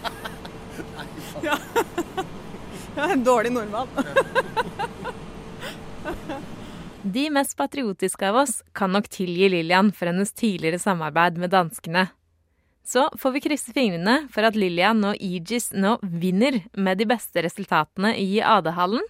Ja. 1.43 1.57
Jeg 2.93 3.01
er 3.07 3.11
en 3.15 3.23
dårlig 3.25 3.49
nordmann. 3.49 3.89
De 7.01 7.23
mest 7.33 7.55
patriotiske 7.57 8.27
av 8.29 8.37
oss 8.43 8.59
kan 8.77 8.93
nok 8.93 9.07
tilgi 9.09 9.47
Lillian 9.49 9.89
for 9.97 10.11
hennes 10.11 10.29
tidligere 10.29 10.77
samarbeid 10.79 11.39
med 11.41 11.49
danskene. 11.55 12.05
Så 12.83 13.07
får 13.17 13.31
vi 13.31 13.41
krysse 13.45 13.71
fingrene 13.71 14.25
for 14.31 14.43
at 14.43 14.57
Lillian 14.59 14.99
og 15.07 15.15
Aegis 15.15 15.69
nå 15.71 15.95
vinner 16.03 16.59
med 16.75 16.99
de 16.99 17.07
beste 17.07 17.39
resultatene 17.45 18.11
i 18.19 18.41
AD-hallen, 18.43 19.05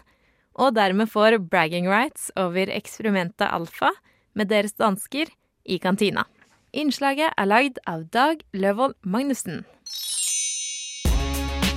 og 0.54 0.76
dermed 0.78 1.10
får 1.10 1.40
bragging 1.50 1.90
rights 1.90 2.30
over 2.38 2.70
eksperimentet 2.70 3.50
Alfa 3.50 3.90
med 4.38 4.52
deres 4.54 4.78
dansker 4.78 5.34
i 5.66 5.80
kantina. 5.82 6.28
Innslaget 6.74 7.34
er 7.34 7.50
lagd 7.50 7.82
av 7.90 8.06
Dag 8.14 8.46
Løvold 8.54 8.94
Magnussen. 9.02 9.64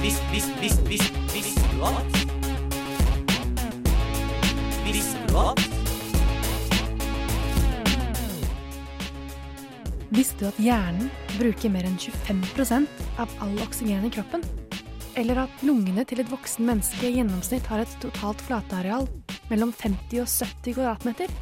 Vis, 0.05 0.21
vis, 0.33 0.47
vis, 0.61 0.77
vis, 0.89 1.09
visste 1.33 1.65
du 1.73 1.85
at? 1.89 2.19
Visste 4.85 5.25
du 5.25 5.39
at? 5.41 5.65
Visste 10.13 10.45
du 10.45 10.49
at 10.53 10.61
hjernen 10.61 11.09
bruker 11.39 11.73
mer 11.73 11.87
enn 11.89 11.99
25% 12.01 13.03
av 13.23 13.33
all 13.45 13.59
oksygen 13.65 14.05
i 14.07 14.13
kroppen? 14.13 14.45
Eller 15.17 15.41
at 15.47 15.65
lungene 15.65 16.05
til 16.09 16.21
et 16.21 16.31
voksen 16.31 16.67
menneske 16.69 17.09
i 17.09 17.17
gjennomsnitt 17.17 17.69
har 17.71 17.85
et 17.85 17.97
totalt 18.03 18.43
flatareal 18.45 19.09
mellom 19.51 19.73
50 19.73 20.23
og 20.25 20.29
70 20.29 20.77
kvadratmeter? 20.77 21.33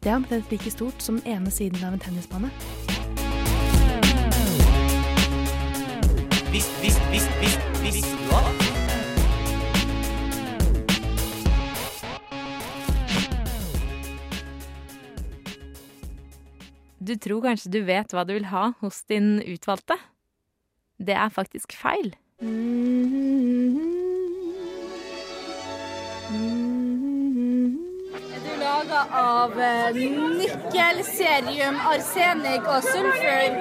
Det 0.00 0.12
er 0.12 0.18
omtrent 0.18 0.52
like 0.52 0.72
stort 0.72 1.04
som 1.04 1.20
den 1.20 1.36
ene 1.36 1.52
siden 1.52 1.84
av 1.84 1.96
en 1.96 2.04
tennisbane. 2.04 2.52
Visst, 6.52 6.76
visst, 6.82 7.00
visst, 7.10 7.40
visst, 7.40 7.82
visst, 7.82 8.12
du 8.28 8.63
Du 17.04 17.18
tror 17.20 17.42
kanskje 17.44 17.68
du 17.68 17.82
vet 17.84 18.08
hva 18.16 18.22
du 18.24 18.32
vil 18.32 18.46
ha 18.48 18.72
hos 18.80 19.04
din 19.10 19.42
utvalgte? 19.44 19.92
Det 20.96 21.12
er 21.12 21.28
faktisk 21.28 21.76
feil. 21.76 22.16
Er 22.40 22.48
du 28.46 28.54
laga 28.62 29.02
av 29.20 29.52
eh, 29.66 29.92
nikkel, 30.38 31.02
serium, 31.10 31.76
arsenik 31.92 32.64
og 32.72 32.80
sulfur? 32.88 33.52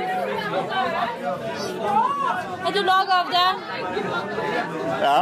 Er 2.64 2.72
du 2.72 2.80
laga 2.88 3.14
av 3.18 3.28
det? 3.34 3.52
Ja. 5.04 5.20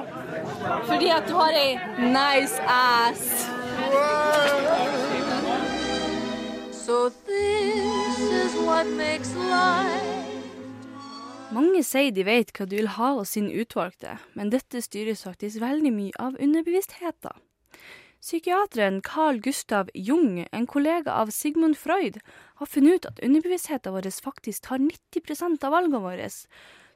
Fordi 0.92 1.10
at 1.18 1.26
du 1.26 1.34
har 1.40 1.54
ei 1.58 1.74
nice 2.06 2.62
ass. 2.70 3.50
So 6.86 7.10
this 7.26 7.91
Mange 11.52 11.84
sier 11.84 12.12
de 12.16 12.24
vet 12.28 12.52
hva 12.56 12.66
du 12.68 12.76
vil 12.78 12.90
ha 12.98 13.10
hos 13.18 13.34
sin 13.36 13.48
utvalgte, 13.52 14.18
men 14.36 14.52
dette 14.52 14.82
styres 14.84 15.24
faktisk 15.28 15.62
veldig 15.64 15.92
mye 15.96 16.20
av 16.20 16.36
underbevisstheten. 16.40 17.40
Psykiateren 18.22 19.00
Carl 19.02 19.40
Gustav 19.42 19.90
Jung, 19.98 20.44
en 20.52 20.68
kollega 20.70 21.16
av 21.24 21.32
Sigmund 21.34 21.78
Freud, 21.78 22.20
har 22.60 22.70
funnet 22.70 23.02
ut 23.02 23.08
at 23.10 23.24
underbevisstheten 23.26 23.96
vår 23.96 24.12
faktisk 24.22 24.68
tar 24.68 24.84
90 24.84 25.64
av 25.66 25.74
valgene 25.74 26.04
våre, 26.04 26.30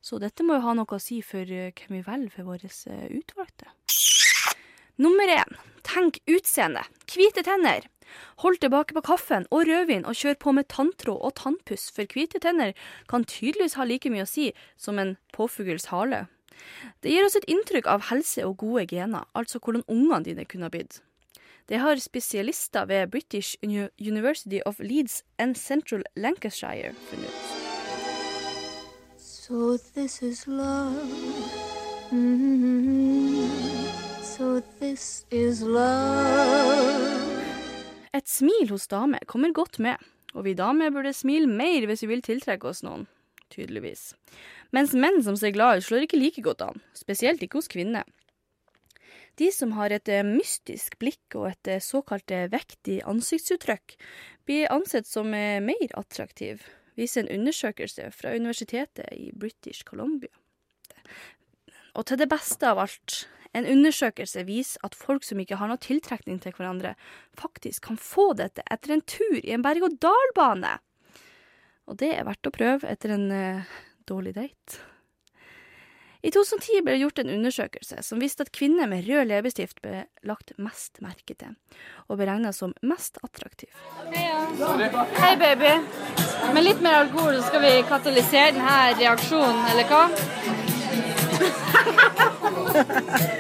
så 0.06 0.20
dette 0.22 0.46
må 0.46 0.60
jo 0.60 0.65
ha 0.68 0.76
noe 0.78 1.00
å 1.00 1.02
si 1.02 1.22
for 1.26 1.41
eh, 1.41 1.74
hvem 1.74 1.98
vi 1.98 2.04
velger 2.06 2.36
for 2.36 2.52
våre 2.52 2.70
eh, 2.70 3.08
utvalgte. 3.10 3.72
Nummer 5.02 5.28
én, 5.28 5.58
tenk 5.84 6.22
utseende. 6.30 6.86
Hvite 7.10 7.41
tenner. 7.44 7.89
Hold 8.44 8.62
tilbake 8.62 8.96
på 8.98 9.04
kaffen 9.06 9.48
og 9.52 9.65
rødvin 9.70 10.06
og 10.06 10.18
kjør 10.18 10.39
på 10.39 10.54
med 10.58 10.70
tanntråd 10.74 11.20
og 11.22 11.36
tannpuss, 11.39 11.89
for 11.91 12.06
hvite 12.12 12.41
tenner 12.44 12.74
kan 13.12 13.26
tydeligvis 13.26 13.78
ha 13.80 13.88
like 13.88 14.10
mye 14.10 14.26
å 14.26 14.30
si 14.30 14.52
som 14.78 15.00
en 15.00 15.18
påfugls 15.36 15.89
hale. 15.94 16.26
Det 17.04 17.12
gir 17.12 17.26
oss 17.26 17.36
et 17.36 17.50
inntrykk 17.52 17.88
av 17.91 18.08
helse 18.10 18.46
og 18.46 18.58
gode 18.63 18.88
gener, 18.89 19.28
altså 19.36 19.60
hvordan 19.60 19.86
ungene 19.88 20.24
dine 20.26 20.46
kunne 20.46 20.70
ha 20.70 20.74
blitt. 20.74 21.02
Det 21.70 21.80
har 21.82 21.96
spesialister 21.98 22.86
ved 22.86 23.08
British 23.12 23.56
University 24.00 24.60
of 24.65 24.80
Leeds 24.80 25.24
and 25.38 25.56
Central 25.56 26.04
Lancashire 26.15 26.94
funnet 27.10 27.30
ut. 27.30 27.65
So 29.18 29.78
this 29.78 30.22
is 30.22 30.48
love. 30.48 30.96
Mhm. 32.12 33.50
So 34.24 34.62
this 34.80 35.26
is 35.32 35.62
love. 35.62 37.14
Et 38.15 38.28
smil 38.32 38.69
hos 38.71 38.88
damer 38.88 39.23
kommer 39.28 39.51
godt 39.51 39.82
med, 39.84 39.99
og 40.36 40.45
vi 40.47 40.56
damer 40.56 40.93
burde 40.93 41.12
smile 41.15 41.49
mer 41.51 41.84
hvis 41.89 42.06
vi 42.06 42.13
vil 42.13 42.23
tiltrekke 42.23 42.69
oss 42.69 42.80
noen, 42.86 43.10
tydeligvis. 43.51 44.13
Mens 44.75 44.93
menn 44.95 45.19
som 45.25 45.36
ser 45.39 45.51
glad 45.56 45.82
ut, 45.82 45.88
slår 45.88 46.06
ikke 46.06 46.21
like 46.21 46.43
godt 46.45 46.63
an, 46.63 46.80
spesielt 46.95 47.43
ikke 47.43 47.60
hos 47.60 47.71
kvinner. 47.71 48.08
De 49.36 49.49
som 49.51 49.73
har 49.75 49.91
et 49.91 50.08
eh, 50.08 50.23
mystisk 50.23 50.95
blikk 51.01 51.36
og 51.36 51.49
et 51.49 51.71
eh, 51.73 51.84
såkalt 51.84 52.32
eh, 52.32 52.47
vektig 52.51 53.01
ansiktsuttrykk, 53.04 53.97
blir 54.47 54.71
ansett 54.71 55.10
som 55.10 55.28
mer 55.34 55.91
attraktiv. 55.99 56.63
viser 56.95 57.25
en 57.25 57.41
undersøkelse 57.41 58.12
fra 58.15 58.32
universitetet 58.32 59.10
i 59.12 59.32
British 59.36 59.84
Columbia. 59.84 60.32
Og 61.95 62.06
til 62.06 62.17
det 62.17 62.30
beste 62.32 62.69
av 62.69 62.80
alt, 62.80 63.25
en 63.56 63.68
undersøkelse 63.72 64.44
viser 64.48 64.84
at 64.84 64.98
folk 65.00 65.24
som 65.24 65.39
ikke 65.39 65.60
har 65.60 65.72
noe 65.72 65.82
tiltrekning 65.82 66.41
til 66.44 66.56
hverandre, 66.58 66.96
faktisk 67.39 67.88
kan 67.88 68.00
få 68.02 68.34
dette 68.39 68.65
etter 68.72 68.96
en 68.96 69.06
tur 69.08 69.39
i 69.39 69.54
en 69.56 69.63
berg-og-dal-bane. 69.65 70.74
Og 71.86 72.00
det 72.02 72.12
er 72.15 72.28
verdt 72.28 72.50
å 72.50 72.54
prøve 72.54 72.89
etter 72.89 73.13
en 73.15 73.32
uh, 73.32 73.78
dårlig 74.10 74.36
date. 74.36 74.82
I 76.26 76.32
2010 76.34 76.82
ble 76.82 76.96
det 76.96 77.04
gjort 77.04 77.20
en 77.22 77.30
undersøkelse 77.30 78.02
som 78.02 78.18
viste 78.18 78.41
at 78.41 78.50
kvinner 78.56 78.89
med 78.89 79.06
rød 79.06 79.28
leppestift 79.30 79.78
ble 79.86 80.08
lagt 80.26 80.56
mest 80.58 80.98
merke 81.06 81.36
til, 81.38 81.54
og 82.10 82.18
beregna 82.18 82.50
som 82.56 82.74
mest 82.82 83.22
attraktiv. 83.22 83.70
Hei, 85.22 85.36
baby. 85.38 85.76
Med 86.58 86.65
litt 86.65 86.82
mer 86.82 87.04
alkohol 87.04 87.38
skal 87.46 87.62
vi 87.62 87.76
katalysere 87.86 88.58
denne 88.58 88.98
reaksjonen, 88.98 89.62
eller 89.70 89.86
hva? 89.94 90.04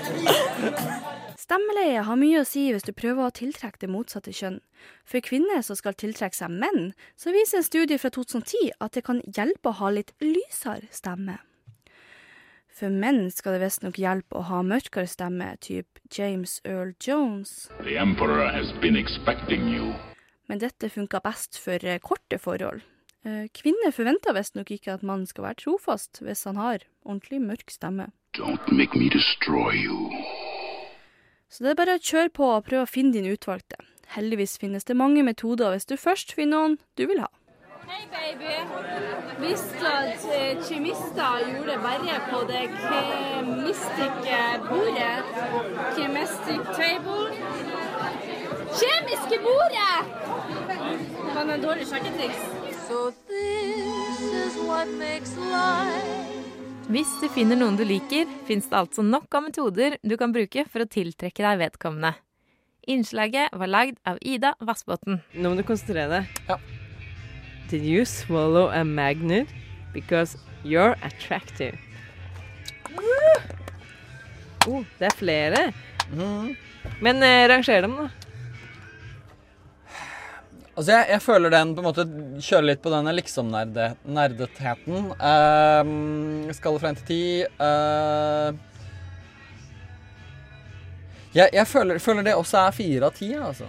Stemmeleie 1.45 2.01
har 2.01 2.17
mye 2.17 2.39
å 2.41 2.45
si 2.47 2.63
hvis 2.73 2.87
du 2.87 2.89
prøver 2.97 3.27
å 3.27 3.33
tiltrekke 3.37 3.77
det 3.83 3.89
motsatte 3.93 4.31
kjønn. 4.33 4.61
For 5.05 5.21
kvinner 5.21 5.61
som 5.65 5.77
skal 5.77 5.93
tiltrekke 5.93 6.33
seg 6.33 6.49
menn, 6.49 6.95
så 7.13 7.33
viser 7.35 7.59
en 7.59 7.67
studie 7.67 7.99
fra 8.01 8.09
2010 8.15 8.71
at 8.81 8.95
det 8.97 9.03
kan 9.05 9.19
hjelpe 9.29 9.69
å 9.69 9.77
ha 9.77 9.91
litt 9.93 10.15
lysere 10.23 10.89
stemme. 10.95 11.37
For 12.75 12.89
menn 12.89 13.29
skal 13.31 13.55
det 13.55 13.61
visstnok 13.61 13.99
hjelpe 14.01 14.39
å 14.39 14.47
ha 14.49 14.63
mørkere 14.65 15.05
stemme, 15.07 15.51
typ 15.61 16.01
James 16.09 16.57
Earl 16.65 16.95
Jones. 16.97 17.69
Men 20.49 20.65
dette 20.65 20.91
funka 20.97 21.21
best 21.23 21.61
for 21.61 21.85
eh, 21.85 22.01
korte 22.01 22.41
forhold. 22.41 22.81
Eh, 23.21 23.45
Kvinner 23.53 23.93
forventer 23.93 24.33
visstnok 24.33 24.73
ikke 24.73 24.97
at 24.97 25.05
mannen 25.05 25.29
skal 25.29 25.45
være 25.51 25.61
trofast 25.61 26.25
hvis 26.25 26.43
han 26.49 26.57
har 26.57 26.89
ordentlig 27.05 27.43
mørk 27.45 27.69
stemme. 27.69 28.09
Don't 28.33 28.73
make 28.73 28.97
me 28.97 29.13
destroy 29.13 29.77
you. 29.77 30.09
Så 31.49 31.63
det 31.63 31.71
er 31.71 31.79
bare 31.79 31.97
å 31.97 32.01
kjøre 32.01 32.31
på 32.35 32.47
og 32.57 32.65
prøve 32.67 32.85
å 32.85 32.89
finne 32.89 33.13
din 33.15 33.29
utvalgte. 33.31 33.77
Heldigvis 34.15 34.57
finnes 34.61 34.85
det 34.87 34.97
mange 34.97 35.23
metoder 35.23 35.73
hvis 35.73 35.89
du 35.89 35.95
først 35.97 36.33
finner 36.37 36.57
noen 36.57 36.77
du 36.97 37.05
vil 37.09 37.21
ha. 37.23 37.31
Hei, 37.85 38.01
baby. 38.09 38.53
Visste 39.39 39.77
du 39.77 39.85
at 39.85 40.23
eh, 40.33 40.61
kjemister 40.65 41.43
gjorde 41.51 41.75
verre 41.83 42.15
på 42.31 42.39
det 42.49 42.63
kjemistiske 42.79 44.39
bordet? 44.65 45.19
Chemistic 45.97 46.71
table? 46.79 47.27
Kjemiske 48.79 49.39
bordet! 49.45 49.97
Det 50.79 51.35
var 51.35 51.53
en 51.53 51.61
dårlig 51.61 51.85
sjekketriks. 51.91 52.41
So 52.87 53.11
this 53.29 54.21
is 54.21 54.57
what 54.67 54.87
makes 54.87 55.37
life 55.37 56.44
Hvis 56.85 57.09
du 57.17 57.25
finner 57.33 57.57
noen 57.57 57.79
du 57.79 57.81
liker, 57.81 58.27
fins 58.45 58.67
det 58.69 58.77
altså 58.77 59.01
nok 59.01 59.33
av 59.33 59.47
metoder 59.47 59.95
du 60.05 60.13
kan 60.21 60.29
bruke 60.35 60.67
for 60.69 60.83
å 60.83 60.85
tiltrekke 60.85 61.41
deg 61.41 61.57
vedkommende. 61.63 62.11
Innslaget 62.85 63.55
var 63.57 63.71
lagd 63.71 63.97
av 64.05 64.19
Ida 64.21 64.51
Vassbotn. 64.61 65.17
Nå 65.33 65.49
må 65.49 65.57
du 65.57 65.63
konsentrere 65.65 66.19
deg. 66.21 66.43
Ja. 66.45 66.59
Did 67.71 67.87
you 67.89 68.05
swallow 68.05 68.69
a 68.69 68.83
magnet? 68.85 69.49
Because 69.95 70.37
you're 70.61 70.93
attractive. 71.01 71.73
Oh, 74.69 74.85
det 74.99 75.09
er 75.09 75.17
flere. 75.17 75.63
Men 77.01 77.25
eh, 77.25 77.47
ranger 77.49 77.81
dem, 77.87 77.97
da. 77.97 78.24
Altså, 80.75 80.91
jeg, 80.91 81.05
jeg 81.13 81.21
føler 81.23 81.53
den 81.53 81.71
på 81.75 81.79
en 81.81 81.87
måte 81.87 82.03
kjører 82.43 82.65
litt 82.67 82.81
på 82.83 82.91
denne 82.91 83.13
liksom-nerdetheten. 83.15 85.05
Um, 85.15 86.51
skal 86.57 86.79
fra 86.81 86.91
1 86.91 86.99
til 86.99 87.07
ti. 87.07 87.21
uh, 87.63 88.51
jeg, 91.35 91.49
jeg 91.51 91.67
føler, 91.67 91.99
føler 91.99 92.27
det 92.27 92.35
også 92.35 92.61
er 92.61 92.75
fire 92.75 93.07
av 93.09 93.15
ti, 93.15 93.31
altså. 93.35 93.67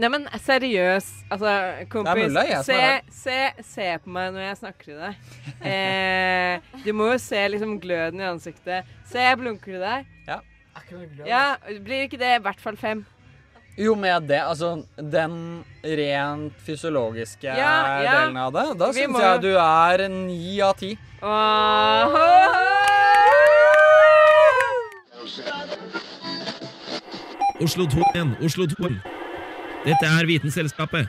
Nei, 0.00 0.08
men 0.08 0.24
seriøs. 0.40 1.08
Altså, 1.32 1.50
kompis. 1.92 2.32
mulig, 2.32 2.44
se, 2.64 2.78
se, 3.12 3.40
se 3.68 3.88
på 4.00 4.12
meg 4.14 4.30
når 4.32 4.46
jeg 4.46 4.60
snakker 4.62 4.88
til 4.88 5.02
deg. 5.02 5.26
Eh, 5.72 6.70
du 6.86 6.90
må 6.96 7.10
jo 7.12 7.18
se 7.20 7.42
liksom 7.52 7.76
gløden 7.82 8.20
i 8.22 8.30
ansiktet. 8.30 8.88
Se, 9.08 9.20
jeg 9.20 9.38
blunker 9.40 9.76
til 9.76 9.84
deg. 9.84 10.08
Ja. 10.28 10.40
Ja, 11.28 11.42
Blir 11.84 12.06
ikke 12.06 12.20
det 12.20 12.32
i 12.38 12.42
hvert 12.42 12.60
fall 12.60 12.76
fem? 12.80 13.04
Jo, 13.78 13.94
med 13.96 14.26
det, 14.28 14.40
altså 14.44 14.82
den 14.96 15.64
rent 15.82 16.52
fysiologiske 16.66 17.48
Ja, 17.56 18.02
ja. 18.04 18.12
delen 18.20 18.36
av 18.36 18.52
det, 18.52 18.66
da 18.78 18.92
syns 18.92 19.08
må- 19.14 19.20
jeg 19.22 19.40
du 19.42 19.52
er 19.56 20.08
9 20.08 20.60
av 20.62 20.74
10. 20.76 20.98
Oslo 27.62 27.86
2 27.86 28.02
igjen, 28.14 28.32
Oslo 28.44 28.66
2. 28.66 28.88
Dette 29.86 30.06
er 30.08 30.26
Vitenselskapet. 30.28 31.08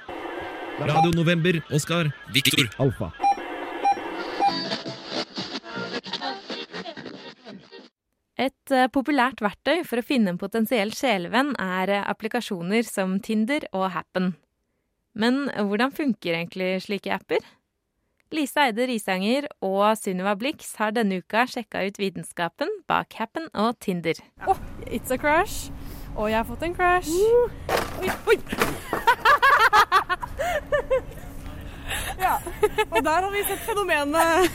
Radio 0.80 1.12
November, 1.16 1.60
Oskar, 1.74 2.10
Viktor, 2.34 2.70
Alfa. 2.82 3.12
Et 8.64 8.72
eh, 8.78 8.88
populært 8.88 9.42
verktøy 9.44 9.82
for 9.84 10.00
å 10.00 10.06
finne 10.08 10.32
en 10.32 10.40
potensiell 10.40 10.94
sjelevenn 10.96 11.52
er 11.60 11.92
eh, 11.92 12.06
applikasjoner 12.08 12.88
som 12.88 13.18
Tinder 13.20 13.66
og 13.76 13.90
Happen. 13.92 14.38
Men 15.20 15.50
hvordan 15.52 15.92
funker 15.92 16.38
egentlig 16.38 16.78
slike 16.86 17.12
apper? 17.12 17.44
Lise 18.34 18.64
Eide 18.64 18.88
Risanger 18.90 19.50
og 19.62 19.84
Sunniva 20.00 20.34
Blix 20.40 20.72
har 20.80 20.96
denne 20.96 21.20
uka 21.20 21.44
sjekka 21.46 21.84
ut 21.86 22.00
vitenskapen 22.02 22.72
bak 22.90 23.20
Happen 23.20 23.52
og 23.52 23.76
Tinder. 23.84 24.18
Åh, 24.48 24.64
it's 24.88 25.12
a 25.12 25.20
crush. 25.20 25.70
Og 26.16 26.32
jeg 26.32 26.40
har 26.40 26.48
fått 26.48 26.64
en 26.64 26.78
crash. 26.78 27.12
Oi, 28.00 28.10
oi! 28.32 29.03
Ja, 32.20 32.36
og 32.90 33.00
der 33.04 33.26
har 33.26 33.32
vi 33.34 33.44
sett 33.48 33.64
fenomenet 33.68 34.50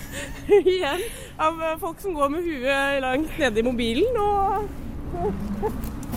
igjen 0.63 1.03
av 1.39 1.63
eh, 1.63 1.79
folk 1.83 2.01
som 2.03 2.15
går 2.17 2.33
med 2.35 2.47
huet 2.47 3.01
langt 3.05 3.39
nede 3.39 3.63
i 3.63 3.67
mobilen 3.67 4.21
og 4.23 4.69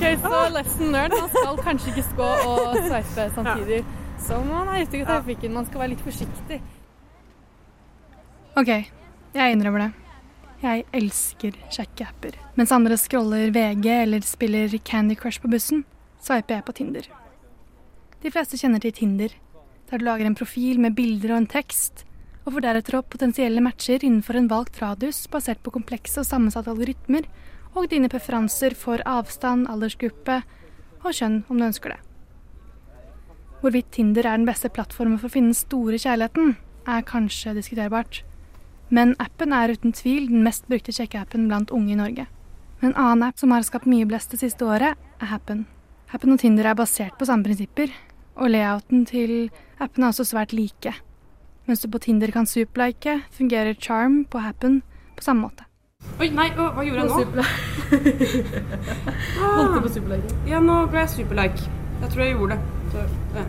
Ok, 0.02 0.04
så 0.22 0.38
lesson 0.50 0.92
learned. 0.92 1.14
Man 1.14 1.30
skal 1.30 1.60
kanskje 1.62 1.92
ikke 1.92 2.04
gå 2.18 2.30
og 2.50 2.78
sveipe 2.88 3.26
samtidig. 3.36 3.82
Så 4.22 4.40
man 4.46 4.70
er 4.74 4.84
ute 4.84 4.98
i 4.98 5.06
trafikken. 5.06 5.54
Man 5.54 5.68
skal 5.68 5.84
være 5.84 5.92
litt 5.94 6.02
forsiktig. 6.02 6.58
OK, 8.58 8.72
jeg 9.38 9.56
innrømmer 9.56 9.86
det. 9.86 9.92
Jeg 10.62 10.84
elsker 10.94 11.56
sjekkeapper. 11.74 12.36
Mens 12.58 12.74
andre 12.76 12.98
scroller 13.00 13.54
VG 13.54 13.88
eller 13.94 14.26
spiller 14.26 14.74
Candy 14.86 15.16
Crush 15.18 15.42
på 15.42 15.50
bussen, 15.50 15.86
sveiper 16.22 16.60
jeg 16.60 16.66
på 16.68 16.76
Tinder. 16.82 17.08
De 18.22 18.34
fleste 18.34 18.60
kjenner 18.62 18.84
til 18.84 18.94
Tinder, 18.94 19.34
der 19.92 20.00
du 20.00 20.06
lager 20.08 20.26
en 20.26 20.38
profil 20.40 20.80
med 20.80 20.96
bilder 20.96 21.36
og 21.36 21.42
en 21.42 21.52
tekst, 21.52 22.06
og 22.46 22.56
får 22.56 22.64
deretter 22.66 22.98
opp 22.98 23.10
potensielle 23.12 23.62
matcher 23.62 24.02
innenfor 24.02 24.40
en 24.40 24.48
valgt 24.50 24.80
radius 24.82 25.26
basert 25.32 25.60
på 25.62 25.74
komplekse 25.76 26.24
og 26.24 26.28
sammensatte 26.30 26.72
algoritmer, 26.72 27.28
og 27.76 27.90
dine 27.92 28.10
preferanser 28.12 28.74
for 28.76 29.04
avstand, 29.08 29.68
aldersgruppe 29.72 30.42
og 31.04 31.14
kjønn, 31.16 31.44
om 31.52 31.60
du 31.60 31.68
ønsker 31.68 31.94
det. 31.94 32.00
Hvorvidt 33.62 33.92
Tinder 33.94 34.26
er 34.26 34.40
den 34.40 34.48
beste 34.48 34.72
plattformen 34.74 35.20
for 35.20 35.30
å 35.30 35.34
finne 35.36 35.52
den 35.52 35.60
store 35.60 36.00
kjærligheten, 36.02 36.56
er 36.90 37.06
kanskje 37.06 37.54
diskuterbart. 37.60 38.24
Men 38.90 39.14
appen 39.22 39.54
er 39.54 39.76
uten 39.76 39.94
tvil 39.96 40.32
den 40.32 40.42
mest 40.44 40.66
brukte 40.72 40.96
sjekkeappen 40.96 41.46
blant 41.52 41.72
unge 41.72 41.94
i 41.94 42.00
Norge. 42.00 42.26
En 42.82 42.96
annen 42.96 43.28
app 43.28 43.38
som 43.38 43.54
har 43.54 43.64
skapt 43.68 43.86
mye 43.86 44.08
blest 44.10 44.34
det 44.34 44.42
siste 44.42 44.66
året, 44.66 44.98
er 45.22 45.30
Happen. 45.30 45.68
Happen 46.10 46.34
og 46.34 46.42
Tinder 46.42 46.72
er 46.72 46.80
basert 46.80 47.14
på 47.20 47.28
samme 47.30 47.46
prinsipper, 47.46 47.94
og 48.36 48.52
layouten 48.52 49.06
til 49.10 49.50
appen 49.82 50.04
er 50.04 50.12
også 50.12 50.26
svært 50.32 50.54
like. 50.54 50.94
Mens 51.68 51.82
du 51.84 51.90
på 51.92 52.02
Tinder 52.02 52.32
kan 52.34 52.48
superlike, 52.50 53.22
fungerer 53.32 53.74
Charm 53.80 54.24
på 54.26 54.42
Happen 54.42 54.82
på 55.18 55.24
samme 55.24 55.48
måte. 55.48 55.68
Oi, 56.18 56.30
nei, 56.34 56.48
å, 56.58 56.72
hva 56.76 56.84
gjorde 56.86 57.04
jeg 57.04 57.10
nå? 57.10 57.44
Holdt 59.42 59.76
du 59.76 59.82
på 59.86 59.92
superlike? 59.94 60.38
Ja, 60.50 60.62
nå 60.64 60.80
ble 60.90 61.04
jeg 61.04 61.14
superlike. 61.14 61.68
Jeg 62.02 62.14
tror 62.14 62.24
jeg 62.26 62.34
gjorde 62.34 62.58
det. 62.58 62.62
Så, 62.92 63.06
ja. 63.38 63.46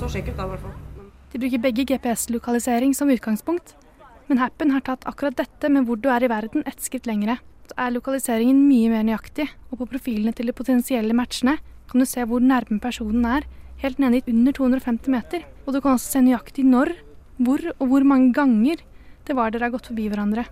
Så 0.00 0.08
kjekk 0.16 0.32
ut 0.32 0.36
da, 0.40 0.44
i 0.48 0.52
hvert 0.52 0.64
fall. 0.64 0.74
De 1.32 1.40
bruker 1.40 1.62
begge 1.62 1.86
GPS-lokalisering 1.88 2.92
som 2.96 3.10
utgangspunkt, 3.12 3.76
men 4.28 4.40
Happen 4.42 4.74
har 4.74 4.82
tatt 4.84 5.06
akkurat 5.08 5.38
dette 5.38 5.70
med 5.72 5.86
hvor 5.88 5.96
du 6.00 6.10
er 6.12 6.24
i 6.24 6.30
verden 6.32 6.66
ett 6.68 6.82
skritt 6.84 7.06
lengre. 7.08 7.38
Så 7.70 7.76
er 7.80 7.94
lokaliseringen 7.94 8.66
mye 8.66 8.90
mer 8.92 9.06
nøyaktig, 9.06 9.46
og 9.70 9.80
på 9.80 9.88
profilene 9.94 10.34
til 10.36 10.50
de 10.50 10.56
potensielle 10.56 11.16
matchene 11.16 11.56
kan 11.92 12.00
du 12.00 12.08
se 12.08 12.24
hvor 12.24 12.40
nærme 12.40 12.80
personen 12.80 13.26
er, 13.28 13.44
helt 13.82 14.00
nede 14.00 14.22
i 14.22 14.32
under 14.32 14.54
250 14.56 15.12
meter. 15.12 15.44
Og 15.66 15.74
du 15.74 15.80
kan 15.80 15.94
også 15.98 16.16
se 16.16 16.24
nøyaktig 16.24 16.64
når, 16.64 16.94
hvor 17.42 17.60
og 17.78 17.86
hvor 17.90 18.06
mange 18.06 18.32
ganger 18.32 18.80
det 19.26 19.36
var 19.36 19.52
dere 19.52 19.68
har 19.68 19.74
gått 19.74 19.90
forbi 19.90 20.08
hverandre. 20.10 20.46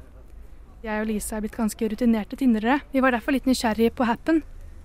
Jeg 0.85 1.03
og 1.03 1.11
Lise 1.11 1.37
er 1.37 1.42
blitt 1.44 1.59
ganske 1.59 1.88
rutinerte 1.92 2.38
tindrere. 2.40 2.81
Vi 2.92 3.03
var 3.05 3.12
derfor 3.12 3.35
litt 3.35 3.48
nysgjerrige 3.48 3.92
på 3.96 4.07
Happen, 4.09 4.42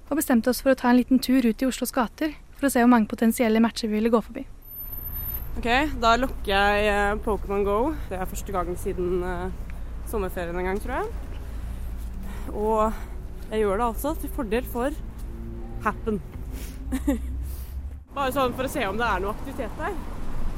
og 0.10 0.20
bestemte 0.20 0.52
oss 0.52 0.60
for 0.64 0.74
å 0.74 0.80
ta 0.80 0.90
en 0.92 1.00
liten 1.00 1.22
tur 1.24 1.46
ut 1.46 1.62
i 1.62 1.68
Oslos 1.68 1.94
gater 1.96 2.36
for 2.56 2.68
å 2.68 2.72
se 2.72 2.84
hvor 2.84 2.92
mange 2.92 3.10
potensielle 3.12 3.62
matcher 3.64 3.90
vi 3.90 4.00
ville 4.00 4.12
gå 4.14 4.22
forbi. 4.24 4.46
Ok, 5.56 5.68
da 6.04 6.16
lukker 6.20 6.52
jeg 6.52 6.88
eh, 6.92 7.16
Pokémon 7.24 7.64
Go. 7.64 7.78
Det 8.10 8.20
er 8.20 8.28
første 8.28 8.52
gang 8.52 8.74
siden 8.80 9.24
eh, 9.24 9.48
sommerferien 10.12 10.60
en 10.60 10.68
gang, 10.68 10.82
tror 10.84 11.00
jeg. 11.00 11.12
Og 12.52 13.52
jeg 13.52 13.64
gjør 13.64 13.80
det 13.80 13.88
altså 13.88 14.16
til 14.20 14.36
fordel 14.36 14.68
for 14.76 14.96
Happen. 15.86 16.20
bare 18.16 18.36
sånn 18.36 18.56
for 18.56 18.68
å 18.68 18.72
se 18.72 18.86
om 18.88 19.00
det 19.00 19.08
er 19.08 19.24
noe 19.24 19.36
aktivitet 19.36 19.80
der. 19.82 19.98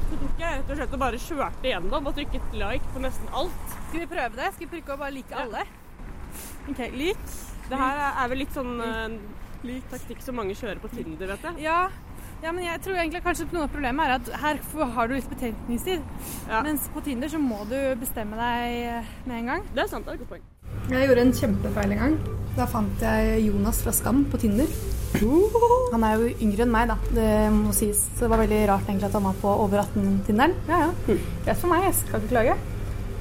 Så 0.08 0.18
tok 0.22 0.40
jeg 0.40 0.58
rett 0.60 0.70
og 0.72 0.78
slett 0.80 0.94
og 0.96 1.02
bare 1.02 1.20
kjørte 1.20 1.68
gjennom 1.68 2.08
og 2.08 2.16
trykket 2.16 2.54
like 2.56 2.94
på 2.94 3.02
nesten 3.04 3.34
alt. 3.36 3.64
Skal 3.88 4.04
vi 4.04 4.10
prøve 4.14 4.40
det? 4.40 4.50
Skal 4.54 4.66
vi 4.66 4.70
prøve 4.78 4.96
å 4.96 5.02
bare 5.02 5.16
like 5.16 5.42
alle? 5.44 5.64
Ok, 6.68 6.80
lik. 6.96 7.24
Det 7.68 7.80
her 7.80 8.04
er 8.08 8.30
vel 8.32 8.42
litt 8.44 8.54
sånn 8.56 8.78
lik. 9.66 9.88
taktikk 9.92 10.22
som 10.24 10.38
mange 10.38 10.56
kjører 10.56 10.80
på 10.80 10.90
Tinder, 10.92 11.34
vet 11.34 11.48
jeg. 11.50 11.66
Ja, 11.66 11.80
ja, 12.38 12.52
men 12.54 12.62
jeg 12.62 12.80
tror 12.84 12.94
egentlig 12.94 13.24
kanskje 13.24 13.48
noe 13.50 13.66
av 13.66 13.72
problemet 13.72 14.06
er 14.06 14.14
at 14.14 14.28
her 14.44 14.60
har 14.94 15.08
du 15.08 15.16
litt 15.16 15.30
betenkningstid. 15.32 16.04
Mens 16.64 16.86
på 16.94 17.02
Tinder 17.04 17.32
så 17.32 17.40
må 17.42 17.64
du 17.70 17.76
bestemme 17.98 18.38
deg 18.38 18.76
eh, 18.92 19.16
med 19.26 19.40
en 19.40 19.50
gang. 19.52 19.66
Det 19.74 19.84
er 19.84 19.90
sant, 19.90 20.06
det 20.06 20.14
er 20.14 20.20
et 20.20 20.22
godt 20.22 20.36
poeng. 20.36 20.46
Jeg 20.92 21.08
gjorde 21.08 21.24
en 21.26 21.34
kjempefeil 21.40 21.96
en 21.96 22.04
gang. 22.04 22.14
Da 22.54 22.68
fant 22.70 23.02
jeg 23.02 23.42
Jonas 23.48 23.82
fra 23.82 23.96
Skam 23.96 24.22
på 24.30 24.40
Tinder. 24.44 24.70
Han 25.92 26.04
er 26.04 26.18
jo 26.20 26.28
yngre 26.44 26.62
enn 26.66 26.72
meg, 26.72 26.88
da. 26.90 26.96
Det 27.14 27.28
må 27.54 27.72
sies. 27.76 28.04
Så 28.16 28.26
det 28.26 28.30
var 28.32 28.42
veldig 28.42 28.60
rart 28.70 28.86
egentlig 28.90 29.08
at 29.08 29.16
han 29.18 29.24
var 29.28 29.38
på 29.42 29.54
over 29.64 29.82
18-Tinderen. 29.84 30.54
Ja, 30.68 30.78
ja. 30.86 31.16
Greit 31.46 31.58
for 31.62 31.72
meg, 31.72 31.86
jeg 31.88 31.96
skal 32.02 32.20
ikke 32.20 32.32
klage. 32.34 32.54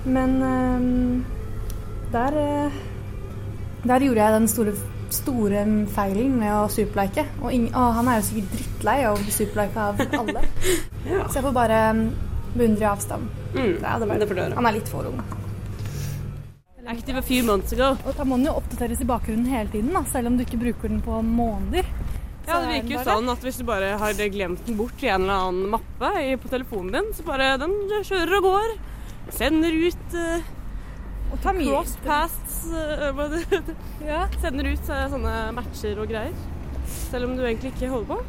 Men 0.05 0.35
øhm, 0.43 1.25
der 2.13 2.37
øh, 2.43 2.77
Der 3.87 3.99
gjorde 4.03 4.23
jeg 4.23 4.33
den 4.33 4.47
store, 4.51 4.73
store 5.09 5.65
feilen 5.95 6.37
med 6.39 6.51
å 6.51 6.67
superlike. 6.71 7.23
Og 7.41 7.51
ing- 7.55 7.69
å, 7.75 7.89
han 7.95 8.07
er 8.11 8.19
jo 8.19 8.27
sikkert 8.29 8.53
drittlei 8.57 8.97
av 9.07 9.15
å 9.17 9.21
bli 9.23 9.31
superlika 9.35 9.89
av 9.91 10.01
alle. 10.19 10.43
Så 11.29 11.37
jeg 11.39 11.43
får 11.45 11.53
bare 11.55 11.81
øhm, 11.91 12.05
beundre 12.57 12.89
avstand. 12.91 13.27
Mm, 13.55 13.75
Ja, 13.81 13.97
det 13.99 14.07
det 14.19 14.27
gjøre. 14.35 14.55
han 14.55 14.65
er 14.65 14.75
litt 14.79 14.89
for 14.91 15.07
ung. 15.07 15.21
Active 16.87 17.19
a 17.19 17.21
few 17.21 17.43
months 17.43 17.73
ago. 17.75 17.95
Og 18.07 18.15
da 18.15 18.23
må 18.23 18.37
den 18.39 18.47
jo 18.47 18.55
oppdateres 18.61 19.01
i 19.03 19.07
bakgrunnen 19.07 19.49
hele 19.51 19.67
tiden, 19.73 19.91
da, 19.91 20.05
selv 20.07 20.31
om 20.31 20.37
du 20.37 20.45
ikke 20.45 20.59
bruker 20.61 20.91
den 20.91 21.01
på 21.03 21.19
måneder. 21.25 21.89
Ja, 22.47 22.61
det 22.61 22.67
er 22.67 22.69
virker 22.77 22.93
jo 22.93 23.01
sånn 23.03 23.31
at 23.33 23.41
hvis 23.43 23.57
du 23.59 23.65
bare 23.67 23.89
har 23.99 24.19
glemt 24.31 24.61
den 24.63 24.77
bort 24.79 25.01
i 25.03 25.09
en 25.11 25.25
eller 25.25 25.49
annen 25.49 25.73
mappe 25.73 26.11
på 26.39 26.51
telefonen 26.51 26.93
din, 26.95 27.09
så 27.17 27.25
bare 27.27 27.57
den 27.59 27.73
kjører 28.07 28.37
og 28.39 28.47
går. 28.47 28.77
Sender 29.35 29.75
ut 29.75 30.15
uh, 30.15 30.53
Og 31.33 31.41
tar 31.43 31.57
mye 31.57 31.67
cross 31.67 31.97
paths 32.05 32.61
uh, 32.71 33.35
ja. 34.07 34.21
Sender 34.39 34.69
ut 34.71 34.87
uh, 34.87 35.01
sånne 35.11 35.35
matcher 35.57 35.99
og 35.99 36.07
greier. 36.07 36.31
Selv 36.87 37.27
om 37.27 37.35
du 37.35 37.43
egentlig 37.43 37.73
ikke 37.73 37.91
holder 37.91 38.15
på. 38.15 38.21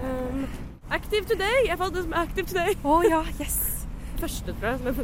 Um, 0.00 0.48
active 0.88 1.28
today! 1.28 1.68
Jeg 1.68 1.76
fant 1.84 2.00
det 2.00 2.08
som 2.08 2.16
active 2.24 2.48
today. 2.48 2.80
Å 2.80 2.98
ja, 3.04 3.20
yes! 3.36 3.71
Første, 4.22 4.54
tror 4.62 4.68
jeg. 4.72 4.96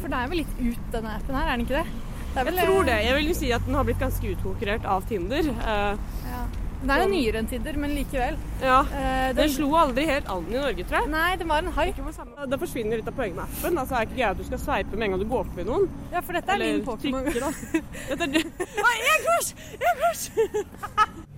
For 0.00 0.08
det 0.12 0.18
er 0.22 0.32
vel 0.32 0.42
litt 0.42 0.56
ut, 0.60 0.88
denne 0.92 1.14
appen 1.18 1.38
her, 1.38 1.46
er 1.48 1.56
den 1.56 1.66
ikke 1.66 1.78
det? 1.82 2.08
det 2.32 2.40
er 2.40 2.48
vel, 2.48 2.58
Jeg 2.60 2.68
tror 2.68 2.84
det. 2.88 2.98
Jeg 3.06 3.14
vil 3.18 3.30
jo 3.32 3.36
si 3.38 3.52
at 3.56 3.64
den 3.68 3.74
har 3.78 3.84
blitt 3.88 4.00
ganske 4.02 4.34
utkonkurrert 4.34 4.84
av 4.96 5.06
Tinder. 5.08 5.48
Eh, 5.52 6.10
Ja. 6.32 6.42
Det 6.82 6.90
er 6.90 7.02
jo 7.04 7.10
nyere 7.12 7.38
enn 7.38 7.46
Tinder, 7.46 7.76
men 7.78 7.92
likevel. 7.94 8.36
Ja, 8.60 8.80
Eh, 8.98 9.32
Den 9.38 9.48
slo 9.54 9.68
aldri 9.78 10.02
helt 10.08 10.26
an 10.28 10.48
i 10.50 10.56
Norge, 10.56 10.82
tror 10.88 10.96
jeg. 10.98 11.10
Nei, 11.12 11.36
det 11.38 11.46
var 11.46 11.62
en 11.62 11.70
hype. 11.76 12.02
Det 12.50 12.58
forsvinner 12.58 12.98
litt 12.98 13.06
av 13.06 13.14
poenget 13.14 13.36
med 13.36 13.44
appen. 13.44 13.78
Altså, 13.78 13.94
er 14.00 14.08
ikke 14.08 14.16
greia 14.16 14.30
at 14.34 14.40
du 14.40 14.42
skal 14.48 14.58
sveipe 14.58 14.96
med 14.98 15.06
en 15.06 15.10
gang 15.14 15.20
du 15.22 15.28
går 15.30 15.44
forbi 15.46 15.64
noen. 15.68 15.86
Ja, 16.10 16.20
for 16.26 16.32
dette 16.34 16.50
er 16.50 16.54
Eller 16.58 16.72
min 16.72 16.84
Pokémon. 16.88 17.24
da. 17.24 17.52
Dette 18.08 18.26
er 18.26 18.32
det. 18.34 18.42
Oi, 18.82 18.96
jeg 19.06 19.22
crush! 19.28 19.54
Jeg 19.78 19.94
crush! 20.02 20.24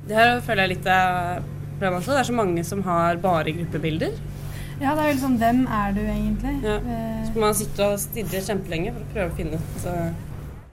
Det 0.09 0.17
her 0.17 0.41
føler 0.41 0.63
jeg 0.65 0.73
litt 0.79 0.87
er 0.87 1.43
problem 1.75 1.99
også. 2.01 2.15
Det 2.17 2.21
er 2.23 2.31
så 2.33 2.39
mange 2.41 2.65
som 2.65 2.83
har 2.89 3.17
bare 3.21 3.53
gruppebilder. 3.53 4.17
Ja, 4.83 4.95
det 4.95 5.05
er 5.05 5.09
vel 5.13 5.21
sånn 5.23 5.39
Hvem 5.39 5.65
er 5.71 5.95
du 5.95 6.01
egentlig? 6.03 6.55
Ja. 6.65 6.77
Eh, 6.83 7.25
Så 7.29 7.41
man 7.41 7.55
sitte 7.55 7.89
og 7.93 8.01
stirre 8.03 8.43
kjempelenge 8.43 8.95
for 8.95 9.05
å 9.05 9.13
prøve 9.15 9.31
å 9.31 9.37
finne 9.39 9.61
ut 9.61 9.87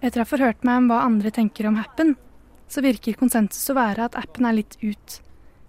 Etter 0.01 0.21
å 0.21 0.23
ha 0.23 0.29
forhørt 0.29 0.63
meg 0.65 0.81
om 0.81 0.87
hva 0.89 1.03
andre 1.05 1.29
tenker 1.29 1.67
om 1.69 1.77
appen, 1.77 2.15
så 2.71 2.81
virker 2.81 3.13
konsensus 3.19 3.69
å 3.69 3.75
være 3.77 4.07
at 4.07 4.15
appen 4.17 4.47
er 4.49 4.55
litt 4.57 4.73
ut. 4.81 5.19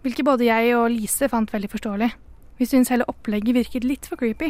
Hvilket 0.02 0.24
både 0.24 0.46
jeg 0.48 0.72
og 0.78 0.88
Lise 0.94 1.28
fant 1.28 1.52
veldig 1.52 1.68
forståelig. 1.68 2.08
Vi 2.56 2.68
syns 2.70 2.88
hele 2.94 3.04
opplegget 3.10 3.58
virket 3.58 3.84
litt 3.84 4.08
for 4.08 4.16
creepy. 4.16 4.48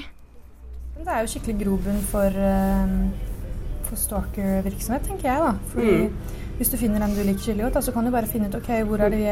Det 1.02 1.08
er 1.10 1.24
jo 1.24 1.32
skikkelig 1.32 1.58
grobunn 1.64 1.98
for, 2.12 2.30
eh, 2.30 3.31
for 3.92 4.00
stalkervirksomhet, 4.00 5.05
tenker 5.09 5.28
jeg. 5.28 5.40
da. 5.48 5.52
Fordi 5.74 5.98
Mm. 6.07 6.22
Hvis 6.59 6.68
du 6.68 6.76
finner 6.76 7.00
den 7.00 7.14
du 7.16 7.22
liker 7.24 7.40
skikkelig 7.42 7.64
godt, 7.64 7.74
da, 7.74 7.81
så 7.83 7.92
kan 7.94 8.05
du 8.07 8.11
bare 8.12 8.26
finne 8.28 8.46
ut 8.46 8.55
ok, 8.55 8.68
hvor 8.87 9.00
er 9.00 9.09
det 9.11 9.18
vi 9.18 9.31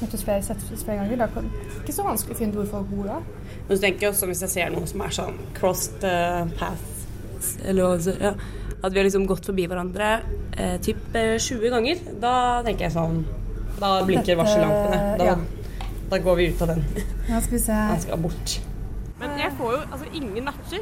møttes 0.00 0.22
flere, 0.24 0.42
sett 0.42 0.62
flere 0.84 0.96
ganger. 1.00 1.16
Da 1.18 1.26
kan, 1.34 1.48
ikke 1.82 1.92
så 1.92 2.04
vanskelig 2.06 2.36
å 2.36 2.38
finne 2.38 2.54
ut 2.54 2.60
hvor 2.60 2.68
folk 2.78 2.86
bor 2.94 3.08
da. 3.10 3.16
Men 3.68 3.76
så 3.76 3.80
tenker 3.82 4.06
jeg 4.06 4.12
også 4.14 4.26
hvis 4.30 4.40
jeg 4.46 4.52
ser 4.54 4.70
noe 4.72 4.86
som 4.88 5.02
er 5.04 5.12
sånn 5.16 5.36
crossed 5.58 6.04
uh, 6.06 6.46
paths, 6.56 7.58
eller 7.66 7.82
hva 7.82 8.14
ja, 8.22 8.32
at 8.82 8.92
vi 8.94 8.98
har 9.02 9.04
liksom 9.10 9.26
gått 9.28 9.44
forbi 9.50 9.66
hverandre 9.68 10.08
eh, 10.56 10.78
typ 10.80 11.14
eh, 11.18 11.34
20 11.42 11.74
ganger, 11.74 12.00
da 12.22 12.32
tenker 12.64 12.86
jeg 12.86 12.94
sånn 12.94 13.18
Da 13.80 13.90
blinker 14.06 14.30
Dette- 14.30 14.38
varsellampene. 14.40 15.18
Da, 15.18 15.24
ja. 15.24 15.36
da 16.14 16.18
går 16.18 16.36
vi 16.40 16.48
ut 16.54 16.62
av 16.62 16.68
den. 16.74 16.84
Ja, 17.28 17.40
skal 17.40 17.58
vi 17.58 17.62
se. 17.66 17.72
Han 17.72 18.00
skal 18.00 18.18
bort. 18.24 18.56
Men 19.20 19.36
jeg 19.42 19.52
får 19.58 19.72
jo 19.74 19.82
altså 19.90 20.06
ingen 20.16 20.44
matcher. 20.48 20.80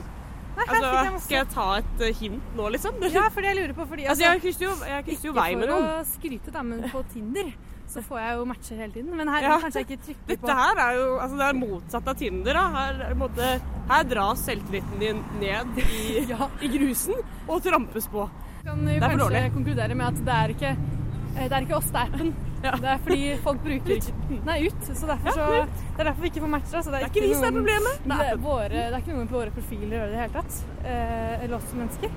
Nei, 0.59 0.67
Altså, 0.69 1.23
skal 1.25 1.37
jeg 1.39 1.49
ta 1.55 1.67
et 1.79 2.05
eh, 2.05 2.15
hint 2.19 2.55
nå, 2.59 2.69
liksom? 2.75 3.01
Ja, 3.15 3.29
fordi 3.33 3.51
jeg 3.53 3.59
lurer 3.61 3.75
på 3.79 3.87
fordi 3.89 4.07
Altså, 4.11 4.25
jeg 4.27 4.43
krysser 4.43 4.65
jo, 4.67 4.75
jeg 4.91 5.05
krysser 5.07 5.31
jo 5.31 5.35
vei 5.39 5.49
med 5.55 5.69
Ikke 5.69 5.79
for 5.79 5.89
å 5.89 6.07
skryte, 6.13 6.55
da, 6.55 6.63
men 6.67 6.87
på 6.93 7.03
Tinder 7.15 7.53
så 7.89 8.03
får 8.05 8.19
jeg 8.21 8.33
jo 8.37 8.43
matcher 8.45 8.81
hele 8.83 8.93
tiden. 8.93 9.15
Men 9.17 9.31
her 9.33 9.47
Ja. 9.47 9.55
kanskje 9.63 9.81
jeg 9.81 9.87
ikke 9.89 10.03
trykker 10.05 10.27
på 10.27 10.33
Dette 10.35 10.57
her 10.59 10.81
er 10.85 10.97
jo 10.99 11.07
altså 11.25 11.39
det 11.39 11.47
er 11.47 11.57
motsatt 11.57 12.11
av 12.13 12.19
Tinder. 12.21 12.59
da. 12.59 12.65
Her, 12.75 12.99
er 13.07 13.15
måte, 13.17 13.47
her 13.89 14.05
dras 14.11 14.43
selvtilliten 14.45 15.01
din 15.01 15.23
ned 15.41 15.81
i, 15.87 16.27
i 16.69 16.73
grusen 16.75 17.17
og 17.49 17.63
trampes 17.65 18.11
på. 18.13 18.27
kan 18.67 18.85
Det 18.85 18.99
er 18.99 19.09
for 19.09 19.25
kanskje 19.25 19.55
konkludere 19.57 19.97
med 19.97 20.07
at 20.11 20.21
det 20.29 20.37
er 20.37 20.55
ikke 20.59 20.75
eh, 20.77 21.49
det 21.49 21.53
er 21.53 21.65
ikke 21.65 21.79
oss, 21.81 21.89
det 21.95 22.03
er 22.03 22.13
appen. 22.13 22.35
Det 22.63 22.71
er 22.91 22.99
fordi 23.05 23.37
folk 23.45 23.61
bruker 23.63 23.93
ikke 23.95 24.13
Nei, 24.45 24.57
ut. 24.67 24.81
Så 24.89 25.07
derfor 25.07 25.31
så, 25.37 25.45
Ja, 25.55 25.65
det 25.67 26.01
er 26.01 26.05
derfor 26.09 26.23
vi 26.25 26.31
ikke 26.33 26.41
får 26.43 26.51
matcher. 26.57 26.77
Altså, 26.81 26.91
det, 26.91 26.97
er 26.99 27.01
Det 27.05 27.09
er 27.09 27.13
ikke 27.15 27.29
vi 27.29 27.35
som 27.35 27.45
er 27.45 27.51
noen- 27.51 27.59
problemet, 27.61 27.95
det 28.09 28.27
er 28.33 28.37
våre, 28.43 28.69
det 28.69 28.81
er 28.89 28.99
ikke 28.99 29.13
noe 29.15 29.23
med 29.25 29.31
våre 29.37 29.51
profiler 29.55 29.97
i 29.97 30.11
det 30.11 30.19
hele 30.19 30.35
tatt. 30.35 30.53
Eh, 30.85 31.45
eller 31.45 31.55
oss 31.57 31.69
som 31.71 31.79
mennesker. 31.79 32.11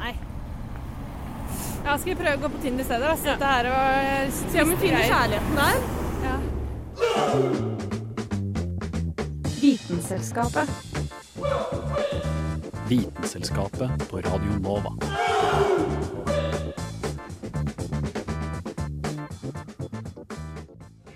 Nei. 0.00 0.14
Ja, 1.84 1.96
skal 1.96 2.10
vi 2.10 2.14
prøve 2.22 2.36
å 2.36 2.42
gå 2.42 2.48
på 2.56 2.62
Tinder 2.62 2.80
i 2.82 2.84
stedet? 2.84 3.06
da? 3.06 3.14
Så 3.16 3.24
dette 3.30 3.46
her 3.54 3.64
og 3.70 4.32
Se 4.52 4.62
om 4.62 4.68
vi 4.74 4.76
finner 4.76 5.02
kjærligheten 5.08 5.54
der. 5.56 5.76
Ja. 6.26 6.36
Vitenselskapet. 9.60 10.68
Vitenselskapet 12.88 14.08
på 14.10 14.16
Radio 14.20 14.58
Nova. 14.60 14.92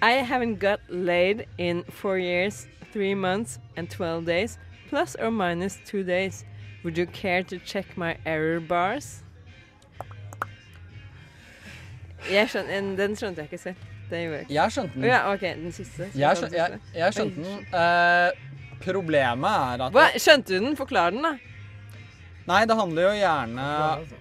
I 0.04 0.22
haven't 0.22 0.58
got 0.60 0.80
laid 0.90 1.46
in 1.56 1.82
four 1.84 2.18
years, 2.18 2.66
three 2.92 3.14
months, 3.14 3.58
and 3.76 3.88
12 3.90 4.26
days, 4.26 4.58
plus 4.90 5.16
or 5.16 5.30
minus 5.30 5.78
two 5.86 6.02
days. 6.04 6.44
Would 6.82 6.98
you 6.98 7.06
care 7.06 7.42
to 7.44 7.58
check 7.58 7.96
my 7.96 8.16
error 8.26 8.60
bars? 8.60 9.22
Jeg 12.30 12.48
skjønner, 12.48 12.78
en- 12.78 12.98
den 12.98 13.16
skjønte 13.16 13.40
jeg 13.40 13.52
ikke 13.52 13.58
selv. 13.62 13.76
Jeg 14.10 14.40
ikke. 14.40 14.54
Jeg 14.54 14.72
skjønte 14.72 14.94
den. 14.94 15.04
Ja, 15.04 15.32
ok, 15.32 15.40
den 15.40 15.72
siste. 15.72 16.10
Jeg, 16.14 16.36
skjøn, 16.36 16.52
jeg, 16.52 16.78
jeg 16.94 17.14
skjønte 17.14 17.44
den. 17.44 17.66
Uh, 17.72 18.78
problemet 18.84 19.50
er 19.50 19.84
at 19.86 19.92
Hva? 19.96 20.04
Skjønte 20.20 20.52
du 20.52 20.66
den? 20.66 20.76
Forklar 20.76 21.10
den, 21.16 21.24
da. 21.24 21.32
Nei, 22.46 22.64
det 22.68 22.76
handler 22.76 23.06
jo 23.06 23.12
gjerne 23.16 23.66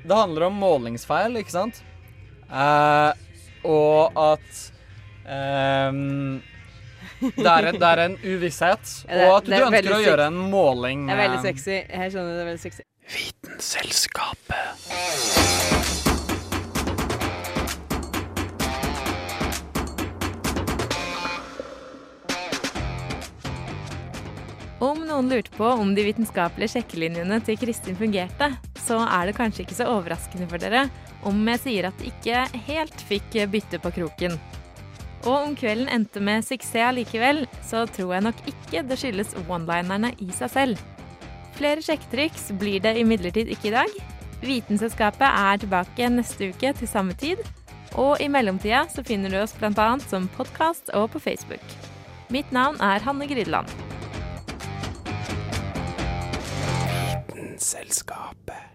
Det 0.08 0.16
handler 0.16 0.46
om 0.48 0.56
målingsfeil, 0.64 1.36
ikke 1.44 1.52
sant? 1.52 1.84
Uh, 2.48 3.12
og 3.68 4.16
at 4.32 4.64
ehm, 5.28 6.42
det, 7.20 7.48
er 7.48 7.70
en, 7.70 7.80
det 7.80 7.90
er 7.90 8.02
en 8.06 8.18
uvisshet. 8.24 8.96
Ja, 9.08 9.14
det 9.18 9.28
og 9.28 9.36
at 9.38 9.46
du 9.48 9.54
er 9.56 9.68
ønsker 9.68 9.98
å 9.98 10.02
gjøre 10.04 10.30
en 10.32 10.40
måling 10.52 11.08
Det 11.08 11.16
er 11.16 11.24
veldig 11.26 11.40
eh, 11.40 11.46
sexy. 11.52 11.78
Jeg 11.82 12.16
skjønner 12.16 12.34
det 12.34 12.42
er 12.44 12.50
veldig 12.52 12.64
sexy. 12.68 12.84
Vitenselskapet. 13.14 14.64
Om 24.84 25.06
noen 25.08 25.30
lurte 25.32 25.54
på 25.56 25.64
om 25.64 25.94
de 25.96 26.04
vitenskapelige 26.04 26.74
sjekkelinjene 26.74 27.38
til 27.48 27.56
Kristin 27.62 27.96
fungerte, 27.96 28.50
så 28.84 28.98
er 29.06 29.30
det 29.30 29.38
kanskje 29.38 29.64
ikke 29.64 29.78
så 29.78 29.88
overraskende 29.94 30.50
for 30.52 30.60
dere 30.60 30.90
om 31.24 31.40
jeg 31.54 31.62
sier 31.64 31.88
at 31.88 32.02
de 32.02 32.12
ikke 32.12 32.42
helt 32.68 33.06
fikk 33.08 33.38
bytte 33.54 33.80
på 33.80 33.94
kroken. 33.96 34.36
Og 35.24 35.36
om 35.38 35.54
kvelden 35.56 35.88
endte 35.92 36.20
med 36.24 36.44
suksess 36.44 36.90
allikevel, 36.90 37.46
så 37.64 37.86
tror 37.88 38.18
jeg 38.18 38.26
nok 38.26 38.42
ikke 38.50 38.84
det 38.90 38.98
skyldes 39.00 39.36
one-linerne 39.48 40.12
i 40.20 40.30
seg 40.36 40.52
selv. 40.52 40.82
Flere 41.56 41.84
sjekketriks 41.86 42.50
blir 42.60 42.82
det 42.84 42.98
imidlertid 43.00 43.52
ikke 43.54 43.70
i 43.70 43.76
dag. 43.78 43.98
Vitenselskapet 44.44 45.28
er 45.30 45.62
tilbake 45.62 46.10
neste 46.12 46.50
uke 46.52 46.74
til 46.76 46.90
samme 46.90 47.16
tid. 47.16 47.40
Og 47.94 48.18
i 48.22 48.28
mellomtida 48.28 48.84
så 48.90 49.04
finner 49.06 49.32
du 49.32 49.38
oss 49.40 49.54
bl.a. 49.56 49.88
som 50.10 50.28
podkast 50.36 50.90
og 50.98 51.12
på 51.14 51.22
Facebook. 51.24 51.64
Mitt 52.34 52.52
navn 52.52 52.82
er 52.82 53.06
Hanne 53.06 53.30
Grydeland. 53.30 53.70
Vitenselskapet. 57.32 58.73